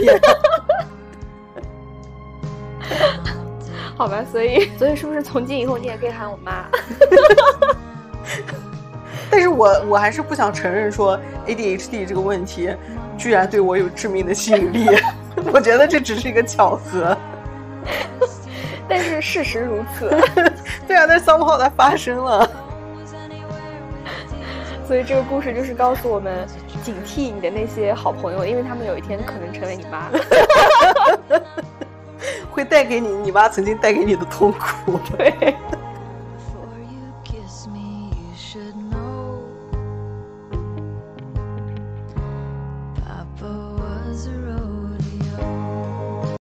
[3.98, 6.68] 好吧，所以所以是不是从今以后你也可以喊我妈？
[9.30, 12.74] 但是我我还是不想承认说 ADHD 这个问题
[13.18, 14.88] 居然对我有致命的吸引力。
[15.54, 17.16] 我觉得这只是一个巧合。
[18.90, 20.10] 但是事实如此。
[20.88, 22.50] 对啊，但 somehow 它发生了。
[24.88, 26.48] 所以这个故事就是告诉我们，
[26.82, 30.10] 警惕你的那些好朋友，因为他们有一天可能成为你妈。
[32.50, 34.98] 会带给你你妈曾经带给你的痛苦。
[35.18, 35.56] 对。